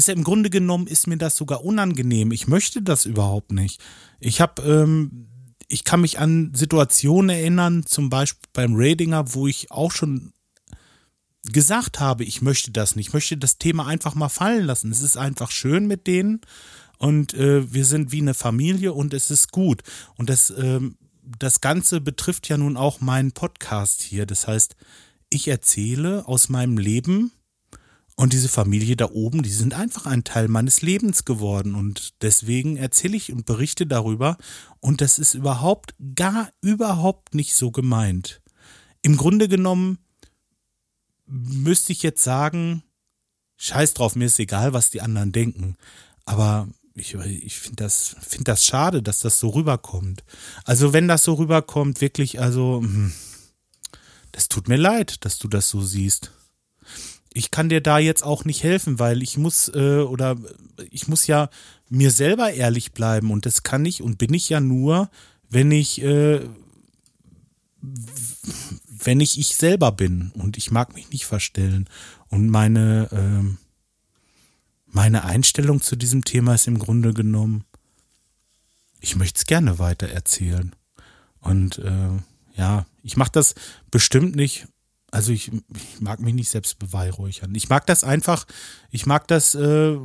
Bisher 0.00 0.16
im 0.16 0.24
Grunde 0.24 0.48
genommen 0.48 0.86
ist 0.86 1.08
mir 1.08 1.18
das 1.18 1.36
sogar 1.36 1.62
unangenehm. 1.62 2.32
Ich 2.32 2.48
möchte 2.48 2.80
das 2.80 3.04
überhaupt 3.04 3.52
nicht. 3.52 3.82
Ich 4.18 4.40
habe, 4.40 4.62
ähm, 4.62 5.28
ich 5.68 5.84
kann 5.84 6.00
mich 6.00 6.18
an 6.18 6.52
Situationen 6.54 7.28
erinnern, 7.28 7.84
zum 7.84 8.08
Beispiel 8.08 8.48
beim 8.54 8.72
Radinger, 8.74 9.34
wo 9.34 9.46
ich 9.46 9.70
auch 9.70 9.92
schon 9.92 10.32
gesagt 11.52 12.00
habe, 12.00 12.24
ich 12.24 12.40
möchte 12.40 12.70
das 12.70 12.96
nicht. 12.96 13.08
Ich 13.08 13.12
möchte 13.12 13.36
das 13.36 13.58
Thema 13.58 13.86
einfach 13.86 14.14
mal 14.14 14.30
fallen 14.30 14.64
lassen. 14.64 14.90
Es 14.90 15.02
ist 15.02 15.18
einfach 15.18 15.50
schön 15.50 15.86
mit 15.86 16.06
denen 16.06 16.40
und 16.96 17.34
äh, 17.34 17.70
wir 17.70 17.84
sind 17.84 18.10
wie 18.10 18.22
eine 18.22 18.32
Familie 18.32 18.94
und 18.94 19.12
es 19.12 19.30
ist 19.30 19.52
gut. 19.52 19.82
Und 20.16 20.30
das, 20.30 20.48
ähm, 20.56 20.96
das 21.22 21.60
Ganze 21.60 22.00
betrifft 22.00 22.48
ja 22.48 22.56
nun 22.56 22.78
auch 22.78 23.02
meinen 23.02 23.32
Podcast 23.32 24.00
hier. 24.00 24.24
Das 24.24 24.48
heißt, 24.48 24.76
ich 25.28 25.46
erzähle 25.46 26.26
aus 26.26 26.48
meinem 26.48 26.78
Leben 26.78 27.32
und 28.20 28.34
diese 28.34 28.50
Familie 28.50 28.96
da 28.96 29.08
oben, 29.12 29.42
die 29.42 29.48
sind 29.48 29.72
einfach 29.72 30.04
ein 30.04 30.24
Teil 30.24 30.48
meines 30.48 30.82
Lebens 30.82 31.24
geworden. 31.24 31.74
Und 31.74 32.20
deswegen 32.20 32.76
erzähle 32.76 33.16
ich 33.16 33.32
und 33.32 33.46
berichte 33.46 33.86
darüber. 33.86 34.36
Und 34.78 35.00
das 35.00 35.18
ist 35.18 35.32
überhaupt, 35.32 35.94
gar 36.14 36.50
überhaupt 36.60 37.34
nicht 37.34 37.54
so 37.54 37.70
gemeint. 37.70 38.42
Im 39.00 39.16
Grunde 39.16 39.48
genommen 39.48 40.00
müsste 41.24 41.92
ich 41.92 42.02
jetzt 42.02 42.22
sagen, 42.22 42.82
scheiß 43.56 43.94
drauf, 43.94 44.16
mir 44.16 44.26
ist 44.26 44.38
egal, 44.38 44.74
was 44.74 44.90
die 44.90 45.00
anderen 45.00 45.32
denken. 45.32 45.76
Aber 46.26 46.68
ich, 46.94 47.14
ich 47.14 47.58
finde 47.58 47.84
das, 47.84 48.16
find 48.20 48.46
das 48.48 48.66
schade, 48.66 49.02
dass 49.02 49.20
das 49.20 49.40
so 49.40 49.48
rüberkommt. 49.48 50.24
Also 50.66 50.92
wenn 50.92 51.08
das 51.08 51.24
so 51.24 51.32
rüberkommt, 51.32 52.02
wirklich, 52.02 52.38
also, 52.38 52.82
hm, 52.82 53.14
das 54.32 54.48
tut 54.50 54.68
mir 54.68 54.76
leid, 54.76 55.24
dass 55.24 55.38
du 55.38 55.48
das 55.48 55.70
so 55.70 55.80
siehst 55.80 56.32
ich 57.32 57.50
kann 57.50 57.68
dir 57.68 57.80
da 57.80 57.98
jetzt 57.98 58.24
auch 58.24 58.44
nicht 58.44 58.62
helfen, 58.62 58.98
weil 58.98 59.22
ich 59.22 59.38
muss 59.38 59.68
äh, 59.74 60.00
oder 60.00 60.36
ich 60.90 61.08
muss 61.08 61.26
ja 61.26 61.48
mir 61.88 62.10
selber 62.10 62.52
ehrlich 62.52 62.92
bleiben 62.92 63.30
und 63.30 63.46
das 63.46 63.62
kann 63.62 63.84
ich 63.84 64.02
und 64.02 64.18
bin 64.18 64.34
ich 64.34 64.48
ja 64.48 64.60
nur, 64.60 65.10
wenn 65.48 65.70
ich 65.70 66.02
äh, 66.02 66.40
wenn 67.82 69.20
ich 69.20 69.38
ich 69.38 69.56
selber 69.56 69.92
bin 69.92 70.32
und 70.34 70.56
ich 70.56 70.70
mag 70.70 70.94
mich 70.94 71.10
nicht 71.10 71.24
verstellen. 71.24 71.88
Und 72.28 72.48
meine 72.48 73.08
äh, 73.12 73.56
meine 74.86 75.24
Einstellung 75.24 75.80
zu 75.80 75.96
diesem 75.96 76.24
Thema 76.24 76.54
ist 76.54 76.66
im 76.66 76.78
Grunde 76.78 77.14
genommen, 77.14 77.64
ich 79.00 79.16
möchte 79.16 79.38
es 79.38 79.46
gerne 79.46 79.78
weiter 79.78 80.08
erzählen. 80.08 80.74
Und 81.40 81.78
äh, 81.78 82.10
ja, 82.56 82.86
ich 83.02 83.16
mache 83.16 83.30
das 83.32 83.54
bestimmt 83.90 84.36
nicht 84.36 84.66
also 85.10 85.32
ich, 85.32 85.48
ich, 85.48 86.00
mag 86.00 86.20
mich 86.20 86.34
nicht 86.34 86.50
selbst 86.50 86.78
beweihräuchern. 86.78 87.54
Ich 87.54 87.68
mag 87.68 87.86
das 87.86 88.04
einfach, 88.04 88.46
ich 88.90 89.06
mag 89.06 89.26
das, 89.28 89.54
äh, 89.54 89.96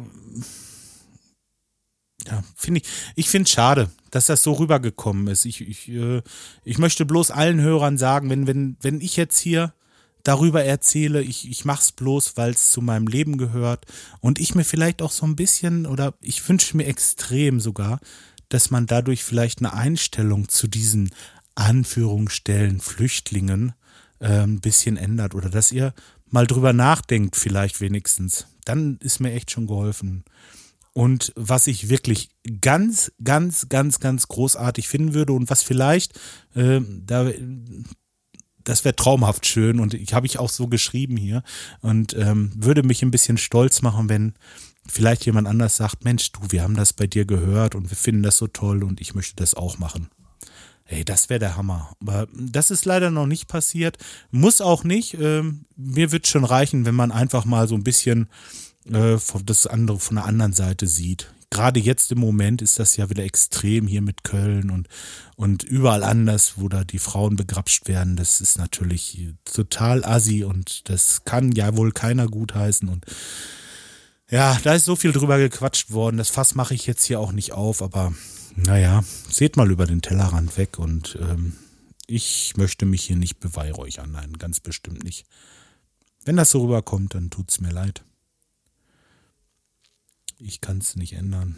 ja, 2.28 2.44
finde 2.56 2.82
ich, 2.82 2.88
ich 3.16 3.30
finde 3.30 3.48
es 3.48 3.52
schade, 3.52 3.90
dass 4.12 4.26
das 4.26 4.42
so 4.44 4.54
rübergekommen 4.54 5.28
ist. 5.28 5.46
Ich, 5.46 5.62
ich, 5.62 5.90
äh, 5.90 6.22
ich 6.64 6.78
möchte 6.78 7.06
bloß 7.06 7.32
allen 7.32 7.62
Hörern 7.62 7.98
sagen, 7.98 8.30
wenn, 8.30 8.48
wenn, 8.48 8.78
wenn 8.82 9.02
ich 9.02 9.16
jetzt 9.16 9.38
hier 9.38 9.74
darüber 10.24 10.64
erzähle, 10.64 11.22
ich, 11.22 11.50
ich 11.50 11.66
mache 11.66 11.82
es 11.82 11.92
bloß, 11.92 12.36
weil 12.36 12.52
es 12.52 12.72
zu 12.72 12.82
meinem 12.82 13.08
Leben 13.08 13.38
gehört 13.38 13.86
und 14.22 14.40
ich 14.40 14.56
mir 14.56 14.64
vielleicht 14.64 15.02
auch 15.02 15.12
so 15.12 15.26
ein 15.26 15.36
bisschen 15.36 15.86
oder 15.86 16.16
ich 16.22 16.48
wünsche 16.50 16.76
mir 16.76 16.88
extrem 16.88 17.60
sogar, 17.60 18.00
dass 18.50 18.72
man 18.72 18.88
dadurch 18.88 19.24
vielleicht 19.24 19.60
eine 19.60 19.74
Einstellung 19.74 20.50
zu 20.50 20.68
diesen 20.68 21.12
Anführungsstellen 21.54 22.80
Flüchtlingen 22.82 23.74
ein 24.20 24.62
bisschen 24.62 24.98
ändert 24.98 25.36
oder 25.36 25.50
dass 25.50 25.72
ihr 25.72 25.94
mal 26.30 26.48
drüber 26.48 26.74
nachdenkt, 26.74 27.36
vielleicht 27.36 27.82
wenigstens. 27.82 28.48
Dann 28.66 28.98
ist 29.02 29.20
mir 29.20 29.32
echt 29.34 29.52
schon 29.52 29.68
geholfen. 29.68 30.24
Und 30.94 31.34
was 31.36 31.68
ich 31.68 31.90
wirklich 31.90 32.30
ganz, 32.62 33.12
ganz, 33.24 33.68
ganz, 33.68 34.00
ganz 34.00 34.28
großartig 34.28 34.88
finden 34.88 35.14
würde 35.14 35.34
und 35.34 35.50
was 35.50 35.62
vielleicht, 35.62 36.18
äh, 36.56 36.80
da, 37.06 37.30
das 38.64 38.86
wäre 38.86 38.96
traumhaft 38.96 39.46
schön 39.46 39.80
und 39.80 39.94
ich 39.94 40.14
habe 40.14 40.26
ich 40.26 40.40
auch 40.40 40.50
so 40.50 40.68
geschrieben 40.68 41.18
hier 41.18 41.44
und 41.82 42.16
ähm, 42.16 42.52
würde 42.56 42.84
mich 42.84 43.04
ein 43.04 43.12
bisschen 43.12 43.38
stolz 43.38 43.82
machen, 43.82 44.08
wenn 44.08 44.34
vielleicht 44.88 45.26
jemand 45.26 45.48
anders 45.48 45.76
sagt, 45.76 46.06
Mensch, 46.06 46.32
du, 46.32 46.40
wir 46.50 46.64
haben 46.64 46.76
das 46.76 46.94
bei 46.94 47.08
dir 47.08 47.26
gehört 47.26 47.76
und 47.76 47.90
wir 47.90 47.98
finden 47.98 48.24
das 48.24 48.38
so 48.38 48.48
toll 48.48 48.84
und 48.84 49.02
ich 49.02 49.16
möchte 49.16 49.36
das 49.36 49.54
auch 49.54 49.78
machen. 49.78 50.10
Ey, 50.88 51.04
das 51.04 51.30
wäre 51.30 51.40
der 51.40 51.58
Hammer. 51.58 51.92
Aber 52.00 52.28
das 52.34 52.70
ist 52.70 52.86
leider 52.86 53.10
noch 53.10 53.26
nicht 53.26 53.48
passiert. 53.48 53.98
Muss 54.30 54.62
auch 54.62 54.84
nicht. 54.84 55.16
Ähm, 55.16 55.66
mir 55.76 56.12
wird 56.12 56.28
schon 56.28 56.44
reichen, 56.44 56.86
wenn 56.86 56.96
man 56.96 57.12
einfach 57.12 57.46
mal 57.46 57.68
so 57.68 57.76
ein 57.76 57.84
bisschen 57.84 58.30
äh, 58.92 59.18
das 59.44 59.68
andere 59.68 60.00
von 60.00 60.16
der 60.16 60.26
anderen 60.26 60.54
Seite 60.54 60.88
sieht. 60.88 61.32
Gerade 61.50 61.80
jetzt 61.80 62.12
im 62.12 62.20
Moment 62.20 62.62
ist 62.62 62.80
das 62.80 62.98
ja 62.98 63.10
wieder 63.10 63.24
extrem 63.24 63.88
hier 63.88 64.02
mit 64.02 64.24
Köln 64.24 64.70
und, 64.70 64.88
und 65.36 65.64
überall 65.64 66.04
anders, 66.04 66.54
wo 66.58 66.70
da 66.70 66.84
die 66.84 67.00
Frauen 67.00 67.36
begrapscht 67.36 67.88
werden. 67.88 68.16
Das 68.16 68.42
ist 68.42 68.58
natürlich 68.58 69.30
total 69.46 70.04
assi 70.04 70.44
und 70.44 70.90
das 70.90 71.24
kann 71.24 71.52
ja 71.52 71.78
wohl 71.78 71.92
keiner 71.92 72.28
gutheißen. 72.28 72.90
Und 72.90 73.06
ja, 74.30 74.60
da 74.64 74.74
ist 74.74 74.86
so 74.86 74.96
viel 74.96 75.14
drüber 75.14 75.38
gequatscht 75.38 75.92
worden. 75.92 76.18
Das 76.18 76.30
Fass 76.30 76.56
mache 76.56 76.74
ich 76.74 76.88
jetzt 76.88 77.06
hier 77.06 77.20
auch 77.20 77.32
nicht 77.32 77.54
auf, 77.54 77.82
aber 77.82 78.14
naja, 78.56 79.04
seht 79.30 79.58
mal 79.58 79.70
über 79.72 79.86
den 79.86 80.02
Tellerrand 80.02 80.58
weg 80.58 80.80
und 80.80 81.18
ähm, 81.22 81.54
ich 82.08 82.56
möchte 82.58 82.86
mich 82.86 83.04
hier 83.04 83.16
nicht 83.16 83.40
beweihräuchern. 83.40 84.12
Nein, 84.12 84.38
ganz 84.38 84.60
bestimmt 84.60 85.04
nicht. 85.04 85.26
Wenn 86.24 86.38
das 86.38 86.52
so 86.52 86.64
rüberkommt, 86.64 87.16
dann 87.16 87.30
tut's 87.30 87.60
mir 87.60 87.72
leid. 87.72 88.04
Ich 90.38 90.62
kann 90.62 90.80
es 90.80 90.96
nicht 90.96 91.14
ändern. 91.14 91.58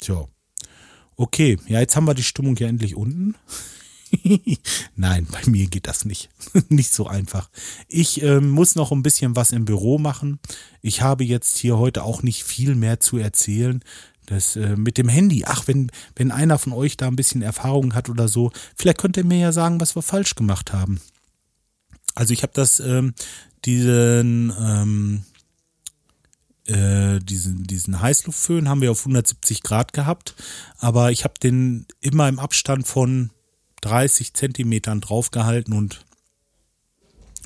Tja. 0.00 0.28
Okay, 1.16 1.58
ja, 1.66 1.80
jetzt 1.80 1.96
haben 1.96 2.06
wir 2.06 2.14
die 2.14 2.22
Stimmung 2.22 2.56
ja 2.56 2.68
endlich 2.68 2.94
unten. 2.94 3.34
Nein, 4.96 5.26
bei 5.30 5.42
mir 5.50 5.66
geht 5.66 5.86
das 5.86 6.04
nicht. 6.04 6.28
nicht 6.68 6.92
so 6.92 7.06
einfach. 7.06 7.50
Ich 7.88 8.22
äh, 8.22 8.40
muss 8.40 8.74
noch 8.74 8.92
ein 8.92 9.02
bisschen 9.02 9.36
was 9.36 9.52
im 9.52 9.64
Büro 9.64 9.98
machen. 9.98 10.38
Ich 10.80 11.02
habe 11.02 11.24
jetzt 11.24 11.58
hier 11.58 11.76
heute 11.78 12.04
auch 12.04 12.22
nicht 12.22 12.44
viel 12.44 12.74
mehr 12.74 13.00
zu 13.00 13.18
erzählen. 13.18 13.82
Das 14.28 14.56
äh, 14.56 14.76
mit 14.76 14.98
dem 14.98 15.08
Handy. 15.08 15.44
Ach, 15.46 15.66
wenn, 15.68 15.90
wenn 16.14 16.30
einer 16.30 16.58
von 16.58 16.74
euch 16.74 16.98
da 16.98 17.06
ein 17.06 17.16
bisschen 17.16 17.40
Erfahrung 17.40 17.94
hat 17.94 18.10
oder 18.10 18.28
so, 18.28 18.52
vielleicht 18.76 18.98
könnt 18.98 19.16
ihr 19.16 19.24
mir 19.24 19.38
ja 19.38 19.52
sagen, 19.52 19.80
was 19.80 19.96
wir 19.96 20.02
falsch 20.02 20.34
gemacht 20.34 20.74
haben. 20.74 21.00
Also 22.14 22.34
ich 22.34 22.42
habe 22.42 22.52
das, 22.54 22.78
ähm, 22.78 23.14
diesen, 23.64 24.52
ähm, 24.60 25.24
äh, 26.66 27.20
diesen, 27.20 27.64
diesen 27.64 28.02
Heißluftföhn 28.02 28.68
haben 28.68 28.82
wir 28.82 28.90
auf 28.90 29.00
170 29.00 29.62
Grad 29.62 29.94
gehabt, 29.94 30.34
aber 30.76 31.10
ich 31.10 31.24
habe 31.24 31.34
den 31.42 31.86
immer 32.00 32.28
im 32.28 32.38
Abstand 32.38 32.86
von 32.86 33.30
30 33.80 34.34
Zentimetern 34.34 35.00
draufgehalten 35.00 35.72
und 35.72 36.04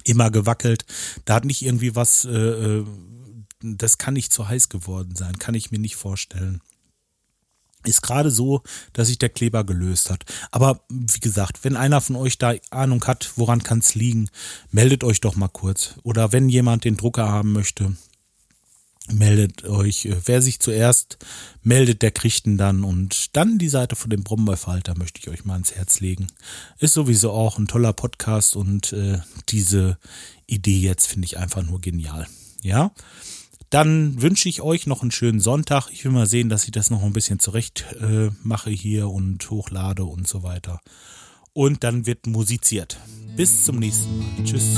immer 0.03 0.33
gewackelt. 0.33 0.85
Da 1.27 1.35
hat 1.35 1.45
nicht 1.45 1.63
irgendwie 1.63 1.95
was, 1.95 2.25
äh, 2.25 2.31
äh 2.31 2.85
das 3.65 3.99
kann 3.99 4.15
nicht 4.15 4.33
zu 4.33 4.49
heiß 4.49 4.69
geworden 4.69 5.15
sein, 5.15 5.39
kann 5.39 5.55
ich 5.55 5.71
mir 5.71 5.79
nicht 5.79 5.95
vorstellen 5.95 6.61
ist 7.85 8.03
gerade 8.03 8.31
so, 8.31 8.63
dass 8.93 9.09
sich 9.09 9.19
der 9.19 9.29
Kleber 9.29 9.65
gelöst 9.65 10.11
hat. 10.11 10.25
Aber 10.51 10.81
wie 10.89 11.21
gesagt, 11.21 11.65
wenn 11.65 11.77
einer 11.77 12.01
von 12.01 12.17
euch 12.17 12.39
da 12.39 12.55
Ahnung 12.71 13.05
hat, 13.05 13.33
woran 13.37 13.63
kann 13.63 13.79
es 13.79 13.95
liegen, 13.95 14.29
meldet 14.71 15.05
euch 15.05 15.21
doch 15.21 15.37
mal 15.37 15.49
kurz. 15.49 15.95
Oder 16.03 16.33
wenn 16.33 16.49
jemand 16.49 16.85
den 16.85 16.97
Drucker 16.97 17.29
haben 17.29 17.53
möchte, 17.53 17.97
meldet 19.11 19.65
euch. 19.65 20.09
Wer 20.25 20.43
sich 20.43 20.61
zuerst 20.61 21.19
meldet, 21.63 22.03
der 22.03 22.11
kriegt 22.11 22.47
ihn 22.47 22.59
dann. 22.59 22.85
Und 22.85 23.37
dann 23.37 23.59
die 23.59 23.69
Seite 23.69 23.97
von 23.97 24.11
dem 24.11 24.23
Brombeerfalter 24.23 24.97
möchte 24.97 25.21
ich 25.21 25.29
euch 25.29 25.45
mal 25.45 25.57
ins 25.57 25.75
Herz 25.75 26.01
legen. 26.01 26.29
Ist 26.79 26.95
sowieso 26.95 27.33
auch 27.33 27.59
ein 27.59 27.69
toller 27.69 27.93
Podcast 27.93 28.57
und 28.57 28.93
äh, 28.93 29.19
diese 29.49 29.99
Idee 30.47 30.79
jetzt 30.79 31.07
finde 31.07 31.27
ich 31.27 31.39
einfach 31.39 31.63
nur 31.63 31.81
genial. 31.81 32.27
Ja. 32.63 32.93
Dann 33.73 34.21
wünsche 34.21 34.51
ich 34.51 34.61
euch 34.61 34.87
noch 34.87 35.01
einen 35.01 35.11
schönen 35.11 35.41
Sonntag. 35.41 35.89
Ich 35.91 36.05
will 36.05 36.13
mal 36.13 36.27
sehen, 36.27 36.51
dass 36.51 36.65
ich 36.65 36.73
das 36.73 36.91
noch 36.91 37.03
ein 37.03 37.15
bisschen 37.15 37.39
zurecht 37.39 37.87
äh, 38.03 38.29
mache 38.43 38.69
hier 38.69 39.09
und 39.09 39.49
hochlade 39.49 40.05
und 40.05 40.29
so 40.29 40.43
weiter. 40.43 40.81
Und 41.55 41.83
dann 41.83 42.05
wird 42.05 42.27
musiziert. 42.27 42.99
Bis 43.35 43.65
zum 43.65 43.79
nächsten 43.79 44.19
Mal. 44.19 44.45
Tschüss. 44.45 44.77